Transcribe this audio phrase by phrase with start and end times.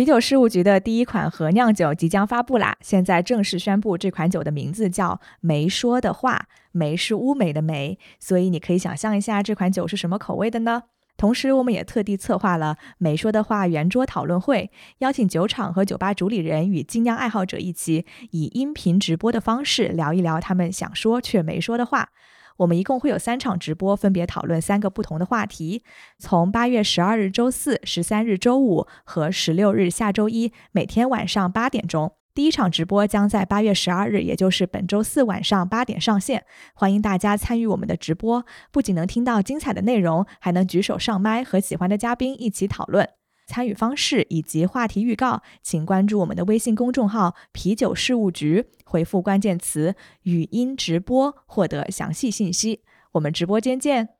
[0.00, 2.74] 啤酒事务局的第一款核酿酒即将发布啦！
[2.80, 10.84] 现在正式宣布，这款酒的名字叫“没说的话”，梅是乌梅的梅，所以你可以想象一下这款酒是什么口味的呢？
[11.18, 22.08] 同时，我们也特地策划了“没说的话”圆桌讨论会，邀请酒厂和酒吧主理人与精酿爱好者一起，以音频直播的方式聊一聊他们想说却没说的话。
[22.60, 25.82] 我们一共会有三场直播，分别讨论三个不同的话题。
[26.18, 36.44] 从八月十二日周四、十三日周五和十六日下周一，每天晚上八点钟，第一场直播将在八月十二日，也就是本周四晚上八点上线。
[36.74, 43.19] 欢迎大家参与我们的直播，不仅能听到精彩的内容，还能举手上麦和喜欢的嘉宾一起讨论。
[43.50, 52.82] 参与方式以及话题预告，请关注我们的微信公众号“啤酒事务局”，回复关键词“语音直播”获得详细信息。
[53.14, 54.19] 我们直播间见。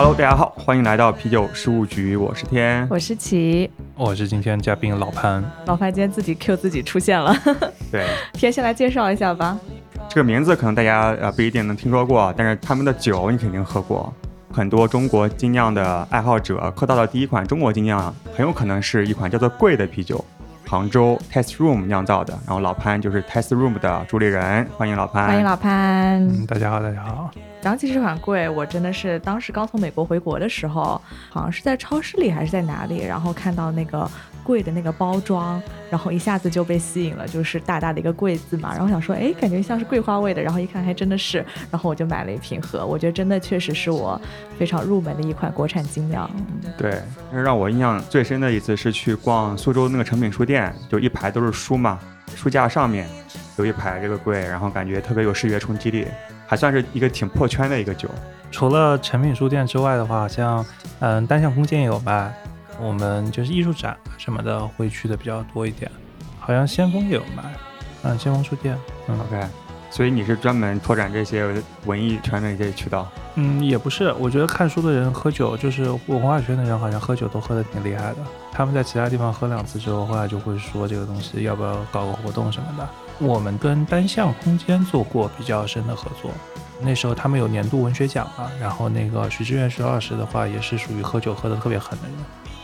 [0.00, 5.42] Hello，大家好，欢迎来到啤酒事务局，我是天，我是齐，我是今天嘉宾老潘。
[5.66, 7.34] 老潘今天自己 Q 自己出现了，
[7.90, 9.58] 对， 天先来介绍一下吧。
[10.08, 14.14] 这个名字可能大家呃不一定能听说过，但是他们的酒你肯定喝过。
[14.52, 20.24] 很多中国精酿的爱好者喝到的第一款中国精酿，很有可能是一款叫做贵的啤酒。
[20.68, 25.28] 杭州 Test Room 酿造的，然后老潘就是 Test Room 的主理人，欢迎老潘。
[25.28, 26.22] 欢迎老潘。
[26.28, 27.30] 嗯，大家好，大家好。
[27.62, 34.08] 讲起这款柜，我真的是当时刚从美国回国的时候，好像是在超市里还是在哪里，然后看到那个。
[34.48, 44.18] 柜的那个包装，然后一下子就被吸引了，就是大大的一个柜字嘛，然后想说，哎，感觉像是桂花味的，然后一看还真的是，然后我就买了一瓶喝，我觉得真的确实是我
[44.58, 46.30] 非常入门的一款国产精酿。
[46.78, 51.98] 对，让我印象最深的一次是去逛苏州那个诚品书店，就一排都是书嘛，
[52.34, 53.06] 书架上面
[53.58, 56.06] 有一排这个柜，然后感觉特别有视觉冲击力，
[56.46, 58.08] 还算是一个挺破圈的一个酒。
[58.50, 60.64] 除了诚品书店之外的话，像
[61.00, 62.32] 嗯单向空间也有卖。
[62.80, 65.90] 我们就是艺术展什么的会去的比较多一点，
[66.38, 67.42] 好像先锋也有卖，
[68.02, 68.78] 嗯，先锋书店，
[69.08, 69.46] 嗯，OK，
[69.90, 73.06] 所以你是专门拓展这些文艺圈的一些渠道？
[73.34, 78.16] 嗯，也不是，我觉得看书的人喝酒，就是文化圈的人好像喝酒都喝的挺厉害的。
[78.52, 82.88] 他们在其他地方喝两次之后，后来就会说这个东西要不要搞个活动什么的。
[83.20, 86.32] 我们跟单向空间做过比较深的合作，
[86.80, 92.16] 那时候他们有年度文学奖嘛，然后那个徐志远徐老师的话也是属于喝酒喝的特别狠的人。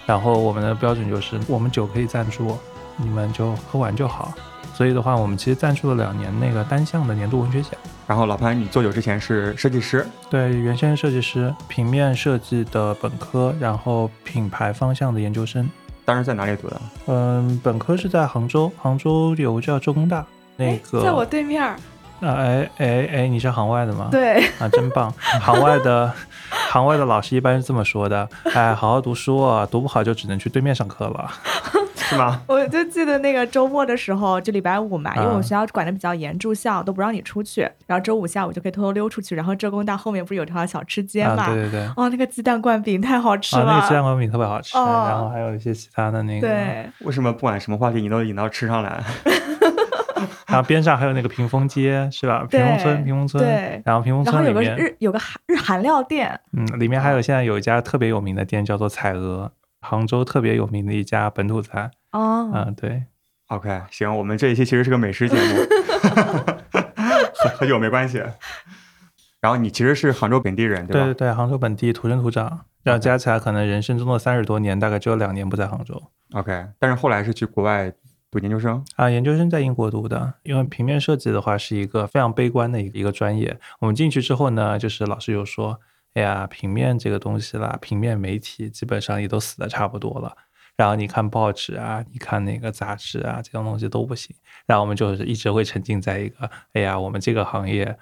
[0.07, 2.57] 然后我们的标准就是，我们酒可以赞助，
[2.97, 4.33] 你们就喝完就好。
[4.75, 7.73] 所以的话，我们其实赞助了两年那个单项的年度文学奖。
[8.07, 10.05] 然后老潘，你做酒之前是设计师？
[10.29, 15.69] 对，原先设计师，平面设计的本科，然后品牌方向的研究生。
[16.05, 16.81] 当时在哪里读的？
[17.07, 20.27] 嗯，本科是在杭州，杭州有个叫浙工大，
[20.57, 21.63] 那个在我对面。
[21.63, 21.79] 啊，
[22.21, 24.09] 哎哎哎，你是行外的吗？
[24.11, 25.13] 对，啊，真棒！
[25.41, 26.13] 行外的，
[26.75, 31.31] 行外的老师一般是这么说的， 哎，好好读书啊，读不好就只能去对面上课了，
[31.95, 32.43] 是吗？
[32.49, 41.47] 我就记得那个周末的时候，就礼拜五嘛，因为我们学校管的比较严，住校都不让你出去，然后周五下午就可以偷偷溜出去，然后浙工大后面不是有条小吃街嘛？
[41.47, 49.01] 对对对，哦，那个鸡蛋灌饼太好吃了，那个鸡蛋灌饼特别好吃，然后还有一些其他的那个，对，为什么不管什么话题你都引到吃上来？
[50.55, 52.47] 然后边上还有那个屏风街，是吧？
[52.49, 53.43] 屏风村，屏风村。
[53.43, 53.83] 对。
[53.85, 59.51] 然后屏风村里面日有个韩日韩料店，嗯，里面还有现在有一家特别有名的店，叫做彩鹅，
[59.81, 61.91] 杭州特别有名的一家本土菜。
[62.13, 62.53] 哦。
[62.55, 63.03] 嗯，对。
[63.49, 65.57] OK，行，我们这一期其实是个美食节目，
[67.35, 68.23] 和和酒没关系。
[69.41, 71.05] 然后你其实是杭州本地人，对吧？
[71.07, 76.01] 对对对，杭州本地土生土长，然后加起来可能人生中的三十多年，大概只有两年不在杭州。
[76.33, 77.93] OK，但是后来是去国外。
[78.35, 80.35] 读研究生啊，研究生在英国读的。
[80.43, 83.57] 因为平面设计的话是一个非常悲观的一个一个专业。
[83.79, 85.79] 我们进去之后呢，就是老师就说
[86.15, 90.37] ：“哎呀，平面这个东西啦，平面媒体基本上也都死的差不多了。
[90.77, 94.35] 然后你看报纸啊，你看那个杂志啊，这种东西都不行。
[94.67, 97.97] 然后我们就是一直会沉浸在一个，哎呀，我们这个行业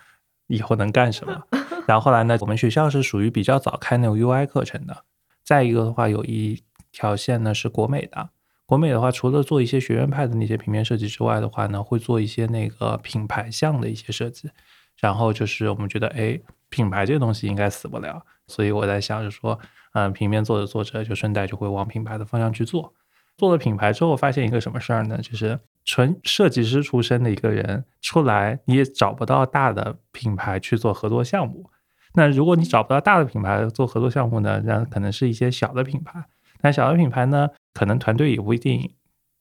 [0.47, 1.43] 以后能干什么？
[1.87, 5.05] 然后后来呢，我们学校是属于比较早开那种 UI 课程的。
[5.45, 8.31] 再一个的话，有一条线呢是国美的。
[8.73, 14.51] 国美的话，除了做一些学院派的那些平面设计之外的话呢，会做一些那个品牌项的一些设计。
[14.99, 16.41] 然后就是我们觉得，哎，
[16.71, 19.59] 品牌这东西应该死不了，所以我在想着说，
[19.93, 22.95] 嗯，平面做着做着就顺带就会往品牌的方向去做。
[23.37, 25.19] 做了品牌之后，发现一个什么事儿呢？
[25.19, 31.69] 就是纯设计师出身的一个人出来，你也找不到大的品牌去做合作项目。
[32.15, 36.25] 那如果你找不到大的品牌做合作项目呢，那可能是一些小的品牌。
[36.63, 38.95] 那小的品牌呢，可能团队也不一定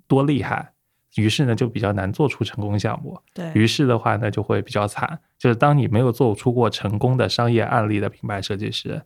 [0.08, 0.74] 多厉害，
[1.16, 3.20] 于是呢就比较难做出成功项目。
[3.34, 5.20] 对于是的话呢，就会比较惨。
[5.38, 9.02] 就是当你没有做出过成功的商业案例的品牌设计师，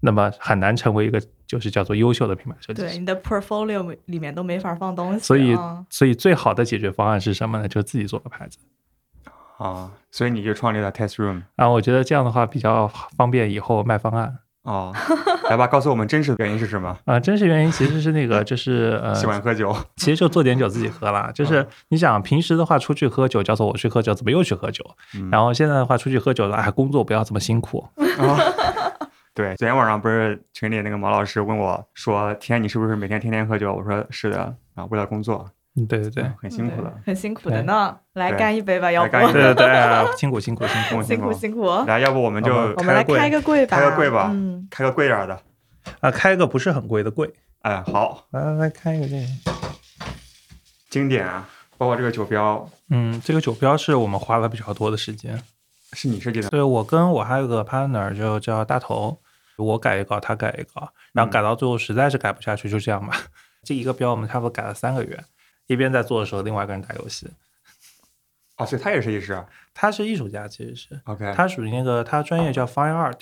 [0.00, 2.88] 那么很难成为一个就是叫做优秀的品牌设计师。
[2.88, 7.68] 对你的 portfolio 里面都没法放东西，所以啊，所以最好的解决方案是什么呢？
[7.68, 8.58] 就是自己做个牌子。
[9.58, 14.38] 啊，所以你就创立了 Test Room 啊我觉得这样的话比较方便以后卖方案。
[14.62, 14.92] 哦，
[15.48, 16.96] 来吧，告诉我们真实的原因是什么？
[17.06, 21.30] 啊、真实原因其实是那个，就是 呃，喜欢喝酒，其实就做点酒自己喝啦。
[21.34, 24.84] 就是你想平时的话出去喝酒，叫做我去喝酒，怎么又去喝酒？
[25.14, 27.86] 嗯然后现在的话出去喝酒了，哎，工作不要这么辛苦。
[29.32, 36.92] 对，昨天晚上不是群里那个毛老师问我说：“天，你是不是每天天天喝酒？”我说：“是的。”啊，为了工作，嗯，对对对，嗯很辛苦的。
[37.06, 37.96] 很辛苦的呢。
[38.14, 41.02] 来干一杯吧，要不干一杯对对对，哎辛苦辛苦辛苦。
[41.02, 41.68] 辛苦辛苦。
[41.86, 45.40] 来，要不我们就我们来开个柜吧，开个柜吧嗯，开个贵点儿的。
[46.00, 47.32] 啊，开个不是很贵的柜，
[47.62, 49.26] 哎，好，来来来开一个这个。
[50.90, 51.48] 经典啊！
[51.78, 55.40] 包括这个酒标嗯，这个酒标是我们花了比较多的时间。
[55.92, 59.18] 是你设计的，对我跟我还有个 partner 就叫大头，
[59.56, 63.16] 我改一稿，他改一稿，然后改到最后实在是改不下去，就这样吧。
[63.64, 65.24] 这一个标我们差不多改了三个月，
[65.72, 67.28] 一边在做的时候，另外一个人打游戏。
[68.58, 69.46] 哦，所以他也是设计师啊。
[69.72, 73.20] 他是艺术家，其实是 OK，他属于那个他专业叫 fine art，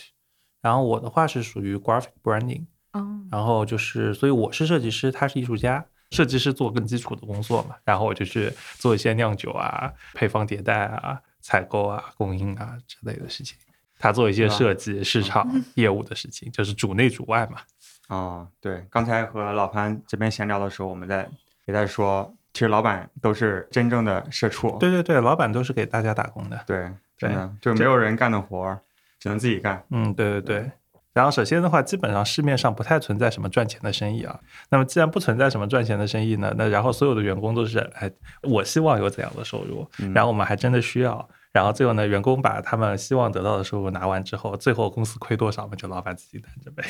[0.63, 5.85] 然后我的话是属于 graphic branding，哦，然后就是所以我是设计师，他是艺术家。
[6.11, 13.59] 设计师做更基础的工作嘛，然后我就去做一些酿酒啊、配方迭代啊、采购啊、供应啊之类的事情。
[13.99, 17.61] 他做一些设计、市场业务的事情，就是主内主外嘛。
[18.09, 21.29] 哦，对，刚才和老潘这边闲聊的时候，我们在
[21.69, 24.77] 也在说，其实老板都是真正的社畜。
[24.81, 26.59] 对对对，老板都是给大家打工的。
[26.67, 28.81] 对，真的就没有人干的活儿，
[29.21, 29.85] 只能自己干。
[29.91, 30.71] 嗯，对对对。
[31.13, 34.41] 然后首先的话，基本上市面上不太存在什么赚钱的生意啊。
[34.71, 38.11] 那么既然不存在什么赚钱的生意呢，那然后所有的员工都是哎，
[38.43, 41.29] 我希望有怎样的收入，嗯然后我们还真的需要。
[41.59, 46.85] 然后最后呢，员工把他们希望得到的收入拿完之后，最后公司亏多少嘛，就老板自己担着呗。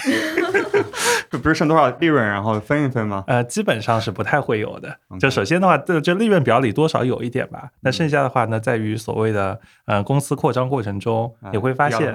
[1.30, 3.24] 这不是剩多少利润，然后分一分吗？
[3.28, 4.94] 呃，基本上是不太会有的。
[5.18, 7.70] 就首先的话，这这利润表里多少有一点吧。
[7.80, 12.12] 那剩下的话呢，在于所谓的呃公司扩张过程中，啊你会发现，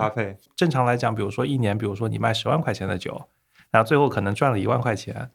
[0.56, 3.20] 正常来讲，比如说一年，比如说你卖十万块钱的酒，
[3.72, 5.32] 然后最后可能赚了一万块钱，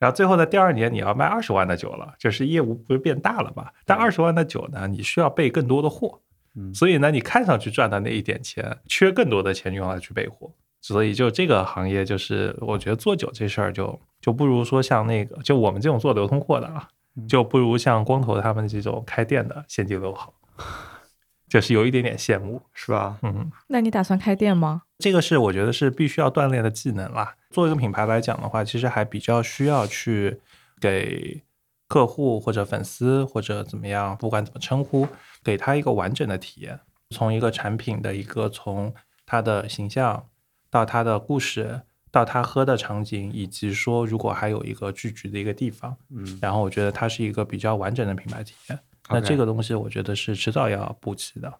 [0.00, 3.68] 然后最后呢，第二年你要卖二十万的酒了，就是业务不是变大了嘛？
[3.84, 6.20] 但二十万的酒呢，你需要备更多的货，
[6.56, 10.50] 嗯所以呢，你看上去赚的那一点钱，缺更多的钱用来去备货。
[10.80, 16.88] 所以就这个行业，就是我觉得做酒这事儿就就不如说像那个，就我们这种做流通货的啊，
[17.28, 20.32] 就不如像光头他们这种开店的现金流好，
[21.48, 23.18] 就是有一点点羡慕，是吧？
[23.22, 23.50] 嗯。
[23.66, 24.82] 那你打算开店吗？
[24.98, 27.34] 这个是我觉得是必须要锻炼的技能啦。
[27.50, 30.38] 做一个品牌来讲的话，其实还比较需要去
[30.80, 31.42] 给
[31.88, 35.06] 客户或者粉丝或者怎么样，不管怎么称呼，
[35.42, 36.80] 给他一个完整的体验。
[37.10, 38.92] 从一个产品的一个从
[39.24, 40.26] 它的形象
[40.70, 48.78] 到它的故事，到他喝的场景，以及说如果还有一个聚集的一个地方，嗯，然后我觉得它是一个比较完整的品牌体验。
[49.08, 51.52] 那这个东西我觉得是迟早要补齐的。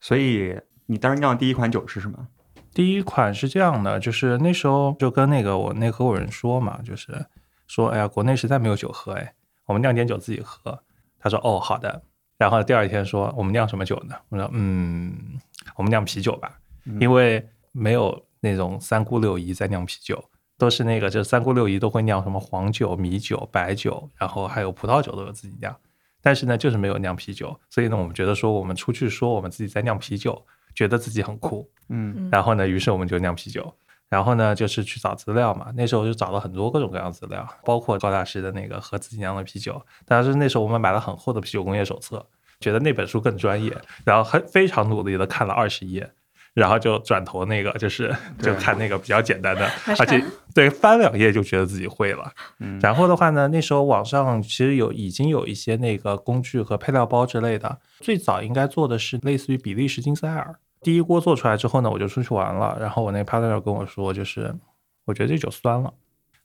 [0.00, 2.28] 所以你当时酿的第一款酒是什么？
[2.72, 7.26] 第一款是这样的，就是那时候就跟那个我那合伙人说嘛，就是
[7.66, 9.34] 说，哎呀，国内实在没有酒喝，哎，
[9.66, 10.78] 我们酿点酒自己喝。
[11.18, 12.02] 他说，哦，好的。
[12.36, 14.14] 然后第二天说，我们酿什么酒呢？
[14.28, 15.38] 我说，嗯，
[15.76, 16.58] 我们酿啤酒吧，
[17.00, 20.22] 因为没有那种三姑六姨在酿啤酒，
[20.58, 25.74] 都是那个就是三姑六姨都会酿什么黄酒、米酒、白酒，然后还有葡萄酒都有自己酿。
[26.20, 30.44] 但是呢，就是没有酿啤酒，所以呢，我们觉得说我们出去说我们自己在酿啤酒，
[30.74, 31.70] 觉得自己很酷。
[31.88, 33.74] 嗯然后呢，于是我们就酿啤酒，
[34.14, 35.72] 然后呢就是去找资料嘛。
[35.74, 39.84] 那时候就找了很多各种各样的资料，包括高大师的那个和自己酿的啤酒。
[40.06, 42.24] 但是那时候我们买了很厚的啤酒工业手册，
[42.60, 46.12] 觉得那本书更专业，然后很非常努力的看了二十页。
[46.54, 49.68] 然后就转头那个，就是就看那个比较简单的，
[49.98, 52.30] 而且对翻两页就觉得自己会了。
[52.60, 57.80] 嗯然后的话呢，那时候网上其实有已经有一些那个工具和配料包之类的。
[57.98, 60.54] 最早应该做的是类似于比利时金塞尔。
[60.84, 62.76] 第一锅做出来之后呢，我就出去玩了。
[62.78, 64.54] 然后我那个 partner 跟我说，就是
[65.06, 65.92] 我觉得这酒酸了。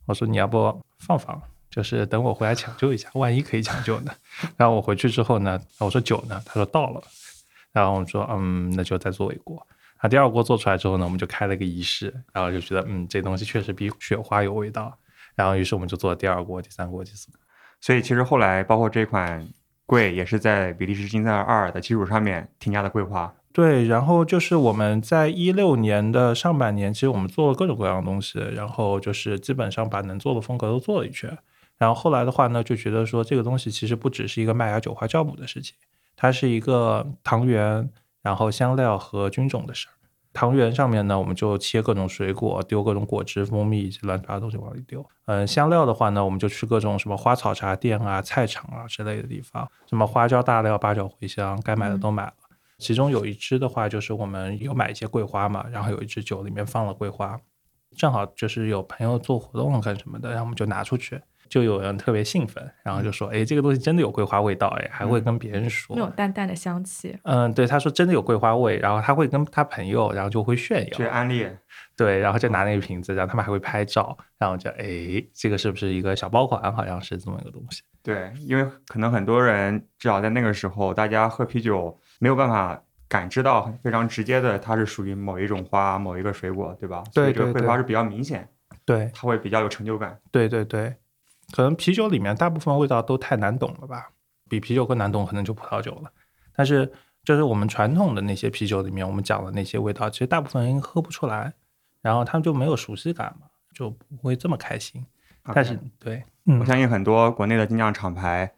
[0.06, 4.12] 我说你要不放放，就是等我回来抢救一下，万一可以抢救呢。
[4.58, 6.42] 然后我回去之后呢，我说酒呢？
[6.46, 7.04] 他说到了。
[7.72, 9.68] 然后我说嗯，那就再做一锅。
[9.98, 14.98] 啊，第二锅做出来之后呢，我们就开了个仪式，然后就觉得嗯，这东西确实比雪花有味道。
[15.36, 17.40] 然后于是我们就做了第二锅、第三锅、第四锅。
[17.82, 19.48] 所以其实后来包括这款
[19.86, 23.34] 柜也是在比利时金塞尔二的基础上面添加的桂花。
[23.52, 31.36] 对，然后就是我们在一六年的上半年，其实我们做了各种各样的东西，然后就是基本上把能做的风格都做了一圈。
[31.78, 35.76] 然后后来的话呢，就觉得说这个东西其实不只是一个麦芽酒花酵母的事情，
[36.16, 37.90] 它是一个糖源、
[38.22, 39.94] 然后香料和菌种的事儿。
[40.32, 45.04] 糖源上面呢，我们就切各种水果，丢各种果汁、蜂蜜以及乱七八糟东西往里丢。
[45.26, 52.34] 嗯，香料的话呢，我们就去各种什么花草茶店啊、菜场啊之类的地方，什么花椒、大料、八角、茴香，该买的都买了。
[52.80, 57.40] 其中有一支的话，就是我们有买一些桂花嘛，然后有一支酒里面放了桂花，
[57.96, 61.22] 正好就是有朋友做活动干什么的，然后我们就拿出去。
[61.50, 71.48] 就有人特别兴奋，然后就说：“哎，这个东西真的有桂花味道，哎，还会跟别人说那种淡淡的香气。”嗯，对，他说真的有桂花味，然后他会跟他朋友，然后就会炫耀，去安利，
[71.98, 74.86] 对，然后就拿那个瓶子，然后他们还会拍照，然后就哎，
[75.34, 76.72] 这个是不是一个小爆款？
[76.72, 77.82] 好像是这么一个东西。
[78.04, 87.04] 对，因为可能很多人至少在那个时候，大家喝啤酒没有办法感知到非常直接的，它是属于某一种花、某一个水果，对吧？
[87.14, 88.48] 对，这个桂花是比较明显，
[88.86, 90.20] 对，它会比较有成就感。
[90.32, 90.96] 对对对。
[91.52, 94.12] 可能啤酒里面大部分味道都太难懂了吧？
[94.48, 96.12] 比啤酒更难懂可能就葡萄酒了。
[96.56, 96.92] 但是
[97.24, 101.54] 就是我们传统的那些啤酒里面，我们讲的那些味道，其实大部分人喝不出来，
[102.02, 105.04] 然后他们就没有熟悉感嘛，就不会这么开心。
[105.54, 106.24] 但是对，
[106.60, 108.52] 我相信很多国内的精酿厂牌，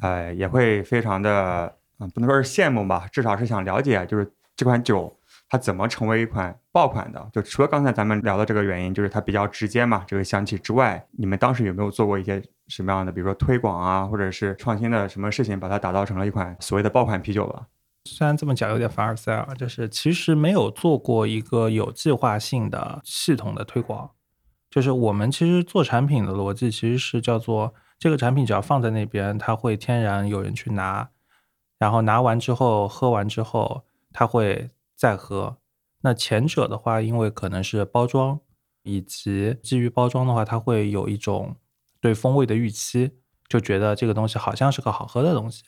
[0.00, 5.16] 呃，也会非常的，嗯，不能说是羡慕吧，至少是想了解，就是这款酒。
[5.52, 7.28] 它怎么成为一款爆款的？
[7.32, 17.66] 就除了刚才咱们聊的这个原因，就是它比较直接嘛，这个香气之外，你们当时有没有做过一些什么样的，比如说推广啊，或者是创新的什么事情，把它打造成了一款所谓的爆款啤酒了？
[18.04, 24.10] 虽然这么讲有点凡尔赛啊，就是其实没有做过一个有计划性的系统的推广。
[24.70, 31.08] 就是我们其实做产品的逻辑其实是叫做这个产品只要放在那边，它会天然有人去拿，
[31.80, 33.82] 然后拿完之后喝完之后，
[34.12, 34.70] 它会。
[35.00, 35.56] 再喝，
[36.02, 38.38] 那前者的话，因为可能是包装，
[38.82, 41.56] 以及基于包装的话，它会有一种
[42.02, 43.12] 对风味的预期，
[43.48, 45.64] 就觉得这个东西好像是个好喝的东西，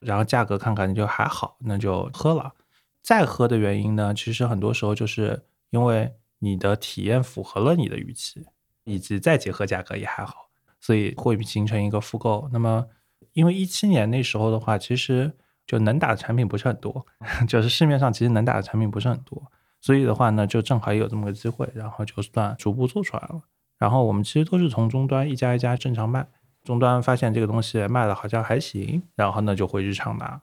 [0.00, 2.52] 然后价格看看就还好，那就喝了。
[3.00, 8.44] 再喝的原因呢，其实很多时候就是因为你的体验符合了你的预期，
[8.84, 12.50] 以及再结合价格也还好，所以会形成一个复购。
[12.52, 12.86] 那么，
[13.32, 15.32] 因为一七年那时候的话，其实。
[15.66, 17.06] 就能打的产品不是很多，
[17.48, 19.42] 就是市面上其实能打的产品不是很多，
[19.80, 23.42] 所以的话呢，就正好也有这么个机会，然后就算逐步做出来了。
[23.78, 26.26] 然后我们其实都是从终端一家一家正常卖，
[26.62, 30.40] 终端发现这个东西卖的好像还行，然后呢就会日常拿，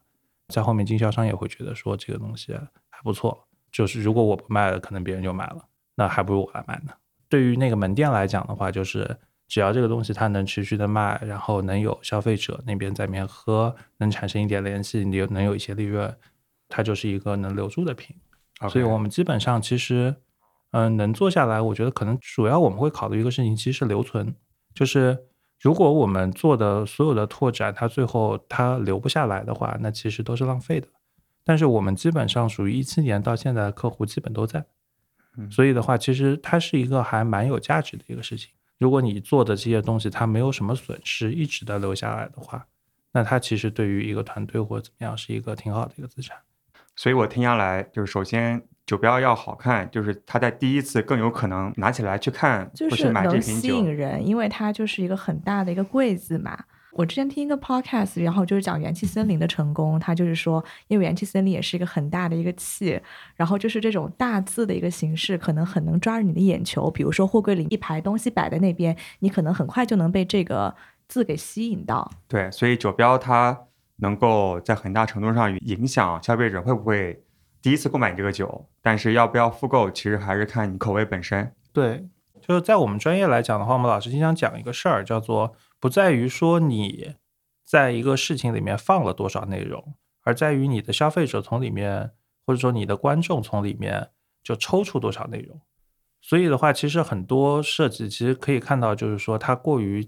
[0.48, 2.54] 在后面经销商也会觉得说这个东西
[2.90, 6.92] 还不错，就是如果我不卖了，可能别人就买了，那还不如我来卖呢。
[7.30, 9.18] 对于那个门店来讲的话，就是。
[9.52, 16.16] 只要这个东西它能持续的卖，然后能有消费者那边在里面喝，能产生一点联系，你能有一些利润，
[16.70, 18.16] 它就是一个能留住的品。
[18.70, 20.16] 所以我们基本上其实，
[20.72, 24.34] 嗯，能做下来，我觉得可能主要我们会考虑一个事情，其实是留存。
[24.74, 25.26] 就是
[25.60, 30.88] 如果我们做的所有的拓展，它最后它留不下来的话，那其实都是浪费的。
[31.44, 34.64] 但是我们基本上属于一七年到现在的客户基本都在，
[35.50, 38.54] 所以的话，其实它是一个还蛮有价值的一个事情。
[38.82, 42.66] 如果你做的这些东西它没有什么损失，一直的留下来的话，
[43.12, 46.36] 那它其实对于一个团队或者怎么样是一个挺好的一个资产。
[46.96, 56.58] 所以我听下来，就是首先酒标要好看，就是它在第一次更有可能拿起来去看，就是能吸引人，因为它就是一个很大的一个柜子嘛。
[56.94, 63.00] 我之前听一个 podcast，然后就是讲元气森林的成功，他就是说，因为元气森林也是一个很大的一个气，
[63.36, 66.92] 然后就是这种大字的一个形式，可能很能抓住你的眼球。
[66.92, 70.76] 比如说货柜里一排东西摆在那边，你可能很快就能被这个
[71.08, 72.12] 字给吸引到。
[72.28, 73.58] 对，所以酒标它
[73.98, 77.24] 能够在很大程度上影响消费者会不会
[77.62, 81.54] 第一次购买这个酒，但是要不要复购，其实还是看你口味本身。
[81.72, 82.06] 对，
[82.42, 85.56] 就是在我们专业来讲的话，我们老师经常讲一个事儿，叫做。
[85.82, 87.16] 不在于说你
[87.64, 92.12] 在一个事情里面放了多少内容，而在于你的消费者从里面，
[92.46, 94.12] 或者说你的观众从里面
[94.44, 95.60] 就抽出多少内容。
[96.22, 100.08] 所以的话，其实很多设计其实可以看到，就是说它过于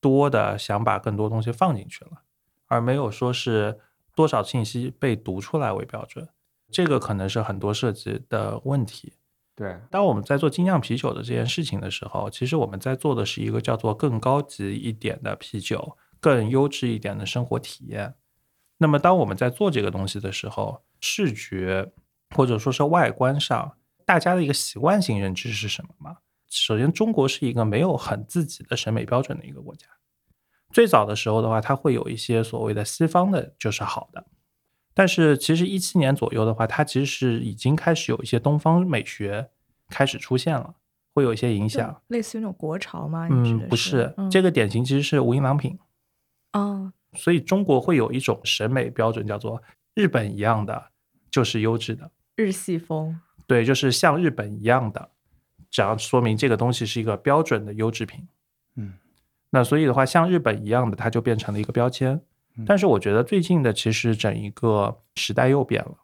[0.00, 2.22] 多的想把更多东西放进去了，
[2.66, 3.78] 而没有说是
[4.16, 6.28] 多少信息被读出来为标准。
[6.68, 9.12] 这个可能是很多设计的问题。
[9.56, 18.14] 对，当我们在做精酿啤酒的这件事情的时候，其实我们在做的是一个叫做更高级一点的啤酒，更优质一点的生活体验。
[18.76, 21.90] 那么，当我们在做这个东西的时候，视觉
[22.34, 26.18] 或者说是外观上，大家的一个习惯性认知是什么吗？
[26.50, 29.86] 首先，中国是一个没有很自己的审美标准的一个国家。
[30.70, 34.26] 最早的时候的话，它会有一些所谓的西方的就是好的，
[34.98, 39.50] 但是其实一七年左右的话，它其实是已经开始有一些东方美学
[39.90, 40.74] 开始出现了，
[41.12, 42.00] 会有一些影响。
[42.08, 43.28] 类似于那种国潮吗？
[43.30, 45.78] 嗯，不是，嗯这个典型其实是无印良品。
[46.54, 49.62] 哦，所以中国会有一种审美标准，叫做
[49.94, 50.86] 日本一样的
[51.30, 55.10] 就是优质的，日系风，对，就是像日本一样的，
[55.70, 58.26] 只要说明这个东西是一个标准的优质品。
[58.76, 58.94] 嗯，
[59.50, 62.20] 那所以的话，像日本一样的，它就变成了一个标签嗯。
[62.64, 65.96] 但是我觉得最近的其实整一个时代又变了，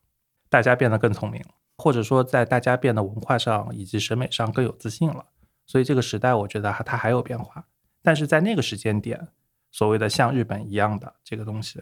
[0.51, 5.27] 大家变得更聪明了，或者说在大家变得文化上以及审美上更有自信了。
[5.65, 7.65] 所以这个时代，我觉得它它还有变化，
[8.03, 9.29] 但是在那个时间点，
[9.71, 11.81] 所谓的像日本一样的这个东西，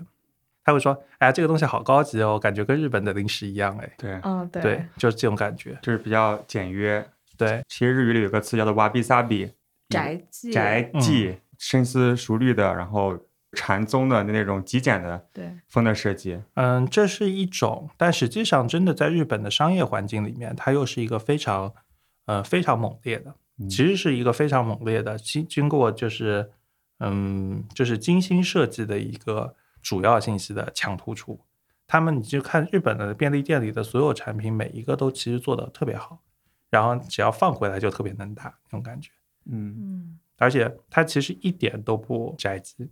[0.63, 5.77] 他会说：“哎呀，这个东西好高级哦，感觉跟日本的零食一样。”哎，对，嗯，对，对，就是这种感觉。
[5.83, 7.05] 就是比较简约。
[7.37, 9.51] 对，其实日语里有个词叫做 wabi sabi，
[9.89, 13.19] 宅记，宅记，深思熟虑的，然后
[13.53, 16.41] 禅宗的那种极简的对，风的设计。
[16.55, 21.75] 嗯，这是一种，但实际上真的在日本的商业环境里面，它又是一个非常，
[22.27, 23.69] 呃，非常猛烈的，嗯。
[23.69, 26.51] 其实是一个非常猛烈的，经经过就是，
[27.01, 31.41] 嗯，就是精心设计的一个主要信息的强突出。
[31.89, 36.21] 他们你就看日本的便利店里的所有产品，每一个都其实做的特别好，
[36.71, 39.11] 然后只要放回来就特别能打那种感觉，
[39.47, 39.75] 嗯。
[39.77, 42.89] 嗯，而且它其实一点都不宅基，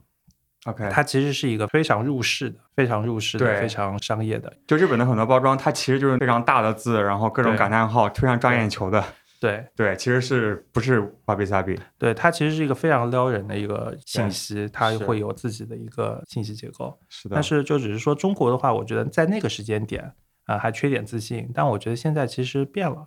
[0.71, 4.53] ，OK，它其实是一个非常入世的、非常入世的、对非常商业的。
[4.67, 9.05] 就日本的很多包装，它其实就是非常大的字，然后各种感叹号，非常抓眼球的。
[9.41, 11.79] 对对，其实是不是 wabi sabi？
[11.97, 16.99] 对，它其实是一个非常撩人的一个信息，它是会有自己的一个信息结构。
[17.09, 20.13] 是的，但是就只是说中国的话，我觉得在那个时间点
[20.47, 23.07] 啊、还缺点自信，但我觉得现在其实变了，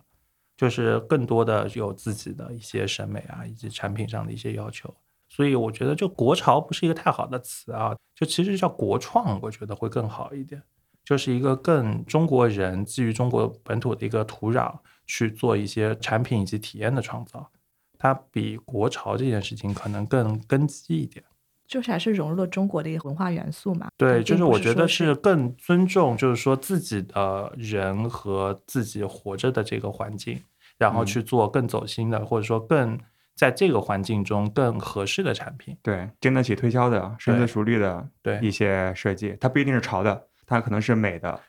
[0.55, 4.95] 就是更多的有自己的一些审美啊，以及产品上的一些要求。
[5.33, 10.61] 所以我觉得就国潮不是一个太好的词啊，就其实叫国创，我觉得会更好一点，
[11.05, 17.49] 就是一个更中国人基于中国本土的一个土壤去做一些产品以及体验的创造，
[17.97, 21.23] 它比国潮这件事情可能更根基一点。
[21.65, 23.87] 就是还是融入了中国的一个文化元素嘛。
[23.95, 30.43] 对，就是我觉得是更尊重，就是说自己的人和自己活着的这个环境，
[30.77, 32.99] 然后嗯去做更走心的，或者说更
[33.41, 35.75] 在这个环境中更合适的产品。
[35.81, 41.39] 对经得起推销的、深思熟虑的对一些设计，它不一定是潮的，它可能是美的。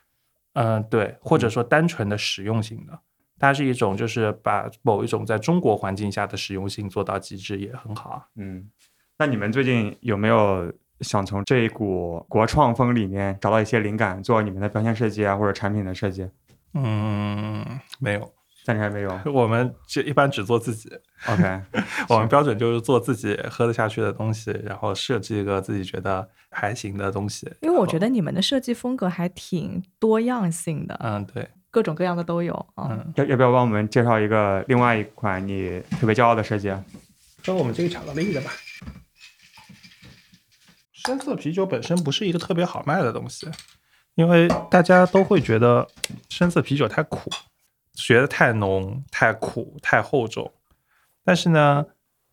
[0.55, 2.98] 嗯，对，或者嗯说单纯的实用性的，
[3.38, 8.26] 它是一种就是把某一种在中国环境下的实用性做到极致，也很好啊。
[8.37, 8.70] 嗯，
[9.18, 16.26] 那你们最近有没有想从这一股国创风里面找到一些灵感，做你们的标签设计啊，或者产品的设计？
[16.72, 18.33] 嗯，没有，
[18.64, 19.20] 暂时还没有。
[19.33, 20.90] 我们就一般只做自己。
[21.29, 21.61] OK，
[22.09, 27.51] 我们标准就是做自己喝得下去的东西，然后设计一个自己觉得还行的东西。
[27.61, 32.88] 因为我觉得你们的设计风格还挺多样性的，嗯，对，各种各样的都有啊。
[32.90, 36.68] 嗯，要要不要帮我们介绍一个另外一款你特别骄傲的设计？
[36.70, 36.85] 啊
[37.42, 38.53] 说我们这个巧克力的吧。
[40.92, 43.48] 深色啤酒本身不是一个特别好卖的东西，
[44.14, 45.88] 因为大家都会觉得
[46.29, 47.29] 深色啤酒太苦，
[47.94, 50.52] 觉得太浓、太苦、太厚重。
[51.24, 51.87] 但是呢，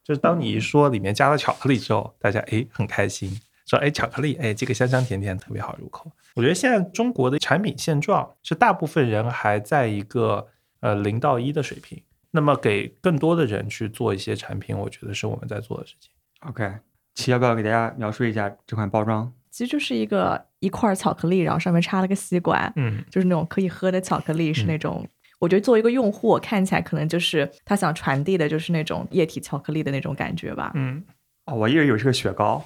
[0.04, 6.12] 就是当你一说里面加了巧克力之后，大家哎很开心，说哎巧克力哎这个香香甜甜特别好入口。
[6.36, 10.48] 我觉得现在中国的产品现状是大部分人还在一个
[10.80, 16.12] 呃零到一的水平，那么给更多的人去做一些产品，我觉得是我们在做的事情。
[16.39, 16.78] OK，
[17.13, 19.32] 齐要不要给大家描述一下这款包装？
[19.52, 25.08] 其实就是一个一块巧克力，然后上面插了个吸管，嗯，就是那种可以喝的巧克力，是嗯那种。
[25.39, 30.71] 我觉得作为一个用户，我看起来可能就是他想传递的就是那种液体巧克力的那种感觉吧。
[30.75, 31.04] 嗯
[31.45, 32.63] 哦，我一直以为是个雪糕。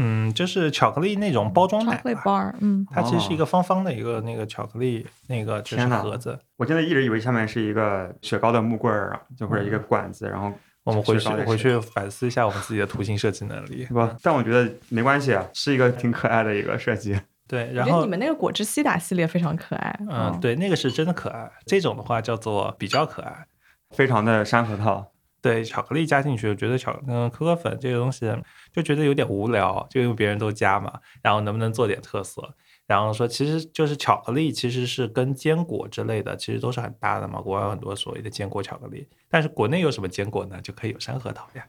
[0.00, 6.38] 嗯，就是巧克力那种包装巧奶吧，克力嗯，它其实是一个方方的一个那个巧克力那个就是盒子。
[6.56, 10.52] 我真的一直以为下面是一个雪糕的木棍儿啊，就或者一个管子，然后
[10.84, 13.84] 我们回去雪糕的回去反思一下我们自己的图形设计能力。
[13.86, 17.18] 不，但我觉得没关系啊，是一个挺可爱的一个设计。
[17.48, 20.00] 对，然后你们那个果汁西打系列非常可爱。
[20.08, 21.50] 嗯，对，那个是真的可爱。
[21.66, 23.46] 这种的话叫做比较可爱。
[23.92, 28.30] 非常的山核桃，对，巧克力加进去，我觉得巧嗯可可粉这个东西
[28.70, 32.54] 就觉得有点无聊，就因为别人都加嘛，然后能不能做点特色？
[32.86, 40.60] 然后说其实就是巧克力其实是跟坚果之类的其实都是很搭的嘛，国外有很多所谓的坚果巧克力，但是国内有什么坚果呢？
[40.62, 41.66] 就可以有山核桃呀，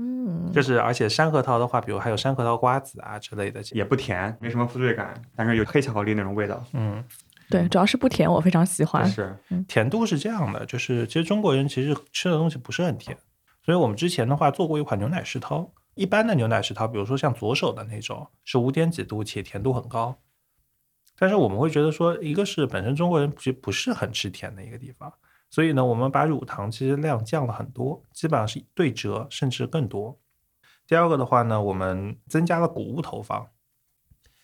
[0.00, 6.64] 嗯，就是而且山核桃的话，比如还有山核桃瓜子啊之类的，也不甜，没什么负罪感，但是有黑巧克力那种味道。
[6.72, 7.04] 嗯，
[7.50, 9.06] 对，主要是不甜，我非常喜欢。
[9.06, 9.36] 是，
[9.68, 13.14] 甜度是这样的，就是其实中国人其实吃的东西不是很甜，
[13.62, 20.16] 所以我们之前的话做过一款牛奶石涛，一般的牛奶石涛，比如说像左手的那种，是五点几度且甜度很高，
[21.18, 25.12] 但是我们会觉得说，一个是本身中国人其实不是很吃甜的一个地方，
[25.50, 30.18] 所以呢，我们把乳糖其实量降了很多，基本上是对折甚至更多。
[30.86, 33.48] 第二个的话呢，我们增加了谷物投放，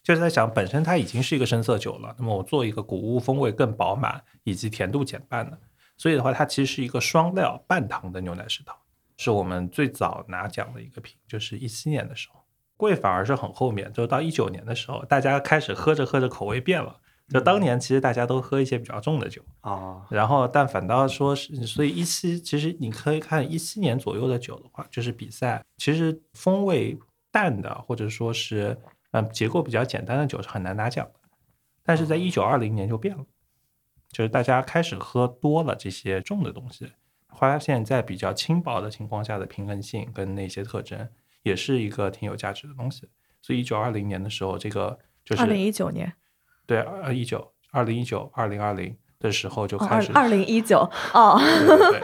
[0.02, 5.58] 就是在想本身它已经是一个深色酒了，那么我做一个谷物风味更饱满以及甜度减半的，
[5.96, 8.76] 所以的话，它其实是一个双料半糖的牛奶石涛，
[9.16, 12.40] 是我们最早拿奖的一个品，就是一七年的时候。
[12.76, 17.00] 贵反而是很后面，就到一九年的时候，大家开始喝着喝着口味变了。
[17.28, 26.98] 就当年其实大家都喝一些比较重的酒啊，然后但反倒说是，所以一七其实你可以看一七年左右的酒的话，就是比赛其实风味
[27.30, 28.78] 淡的或者说是
[29.10, 31.20] 嗯结构比较简单的酒是很难拿奖的。
[31.82, 33.24] 但是在一九二零年就变了，
[34.10, 36.92] 就是大家开始喝多了这些重的东西，
[37.36, 41.08] 发现在比较轻薄的情况下的平衡性跟那些特征。
[41.42, 43.08] 也是一个挺有价值的东西，
[43.40, 46.12] 所以一九二零年的时候，这个就是二零一九年，
[46.66, 50.78] 对，二一九二零一九二零二零的时候就开始二零一九
[51.14, 52.02] 哦，对对对，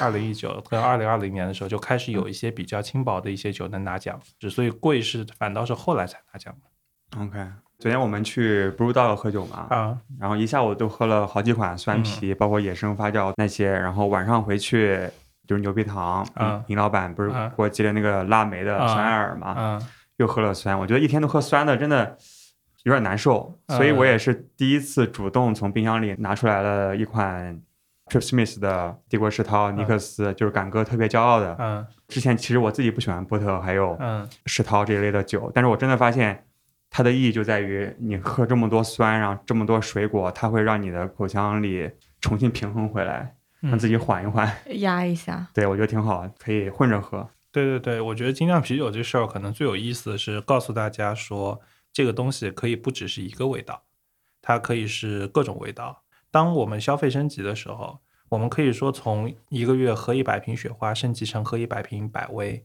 [0.00, 7.20] 二零一九跟 二零二零年的时候就开始有一些比较轻薄的一些酒能拿奖，所以贵是反倒是后来才拿奖的。
[7.20, 7.46] OK，
[7.78, 15.08] 昨天我们去 Brew Dog 喝酒嘛，啊，然后一下午都喝了好几款酸啤，包括野生发酵那些，然后晚上回去。
[15.48, 19.82] 就是牛皮糖，嗯，尹老板不是给我寄了那个腊梅的酸艾尔嘛，嗯，
[20.18, 22.16] 又喝了酸，我觉得一天都喝酸的，真的
[22.84, 27.60] 有点难受，所以我也是第一次主动从冰箱里拿出来了一款
[28.06, 36.46] Trip Smith 的帝国世涛尼克斯，就是敢哥特别骄傲的，嗯，之前其实我自己不喜欢波特还有嗯世涛这一类的酒，但是我真的发现
[36.88, 41.90] 它的意义就在于你喝这么多酸，然后这么多水果，它会让你的口腔里
[42.20, 43.36] 重新平衡回来。
[43.62, 45.46] 让自己缓一缓， 压一下。
[45.52, 47.28] 对，我觉得挺好，可以混着喝。
[47.52, 51.60] 对对对，我觉得精酿啤酒这事儿可能最有意思的是告诉大家说，
[51.92, 53.84] 这个东西可以不只是一个味道，
[54.40, 56.02] 它可以是各种味道。
[56.30, 62.64] 当我们消费升级的时候，我们可以说从一个月喝一百瓶雪花升级成喝一百瓶百威，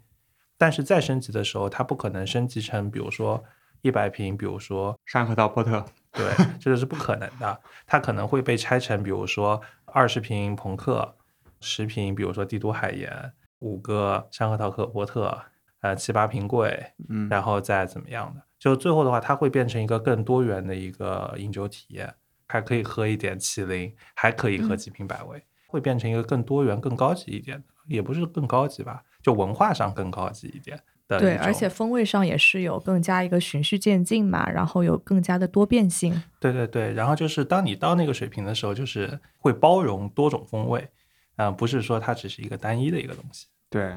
[0.57, 3.43] 但是再升级的时候，它不可能升级成比如说
[3.81, 5.85] 一百瓶，比如说山核桃波特。
[6.11, 7.59] 对，这个是不可能的。
[7.85, 11.17] 它可能会被拆成，比如说二十瓶朋克，
[11.59, 15.37] 十瓶，比如说帝都海盐，五个山核桃可波特，
[15.81, 22.13] 呃，七八瓶贵，嗯，然后再怎么样的，就最后的话，它会变成一个更多元的一个饮酒体验，
[22.47, 31.19] 还可以喝一点麒麟，还可以喝几瓶百威，会变成一个更多元、更高级一点的，也不是更高级吧，就文化上更高级一点的。
[31.19, 36.23] 对，而且风味上也是有更加一个循序渐进嘛，然后有更加的多变性。
[36.39, 40.89] 对对对，然后就是当你到那个水平的时候，就是会包容多种风味，
[41.35, 43.45] 嗯，不是说它只是一个单一的一个东西。
[43.69, 43.95] 对，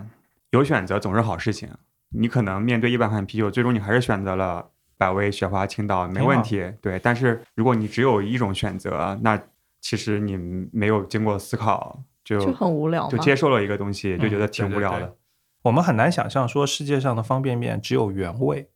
[0.51, 1.71] 有选择总是好事情。
[2.11, 6.73] 你可能面对一百款啤酒，最终你还是选择了百威、雪花、青岛，没问题。
[6.81, 9.41] 对，但是如果你只有一种选择，那
[9.81, 10.37] 其实你
[10.73, 15.17] 没有经过思考，就就很无聊，就接受了一个东西，就觉得挺无聊的。
[15.63, 18.71] 我们很难想象说世界上的方便面只有原味，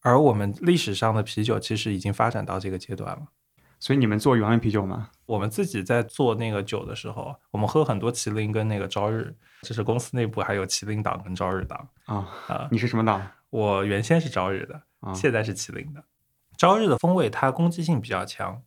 [0.00, 3.26] 而我们历史上的啤酒其实已经发展到这个阶段了。
[3.82, 5.08] 所以你们做原味啤酒吗？
[5.26, 12.68] 我们自己在做那个酒的时候，我们喝很多麒麟跟那个朝日，就是公司内部还有麒麟党跟朝日党啊啊。
[12.70, 13.20] 你是什么党？
[13.50, 14.80] 我原先是朝日的，
[15.12, 16.04] 现在是麒麟的。
[16.56, 18.62] 朝日的风味它攻击性比较强。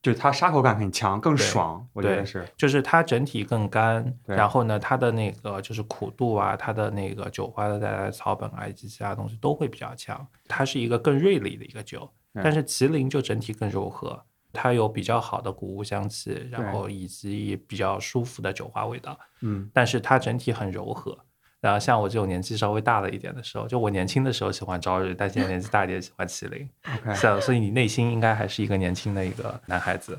[0.00, 2.46] 就是它沙口感很强，更爽，我觉得是。
[2.56, 10.26] 就是它整体更干，然后呢，它的那个就是苦度啊，它的那个酒花的带来的草本啊以及其他东西都会比较强。
[10.48, 14.24] 它是一个更锐利的一个酒，但是麒麟就整体更柔和，
[14.54, 19.18] 它有比较好的谷物香气，然后以及比较舒服的酒花味道。
[19.42, 21.18] 嗯，但是它整体很柔和。
[21.60, 26.68] 然后像我这种年纪稍微大了一点的时候，就我年轻的时候喜欢朝日，但现在年纪大一点喜欢麒麟。
[27.06, 30.18] OK，所以你内心应该还是一个年轻的一个男孩子。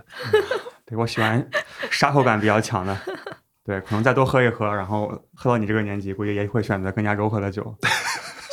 [0.85, 1.47] 对我喜欢
[1.91, 2.97] 沙口感比较强的，
[3.63, 7.75] 对，可能再多喝一喝，然后喝到你这个年纪，估计也会选择更加柔和的酒。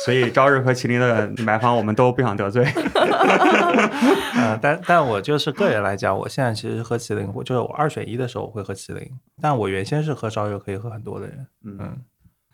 [0.03, 2.63] 所以朝日和麒麟的 买方我们都不想得罪。
[4.35, 9.09] 呃，但但我就是个人来讲，我现在其实喝麒麟，我就是我二选一的时候我会喝麒麟，
[9.41, 11.47] 但我原先是喝朝日可以喝很多的人。
[11.63, 11.97] 嗯。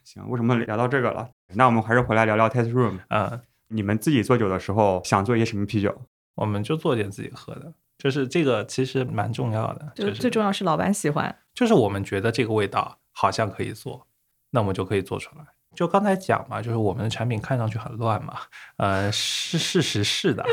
[0.03, 1.29] 行，为什么聊到这个了？
[1.53, 2.97] 那我们还是回来聊聊 Test Room。
[3.09, 5.95] 嗯，你们自己做酒的时候想做一些什么啤酒？
[6.33, 9.91] 我们就做点自己喝的，就是这个其实蛮重要的。
[9.93, 14.07] 就是最重要是老板喜欢，就是我们觉得这个味道好像可以做，
[14.49, 15.45] 那我们就可以做出来。
[15.79, 18.33] 就刚才讲嘛，就是我们的产品看上去很乱嘛，
[18.75, 20.43] 呃，是事实是的，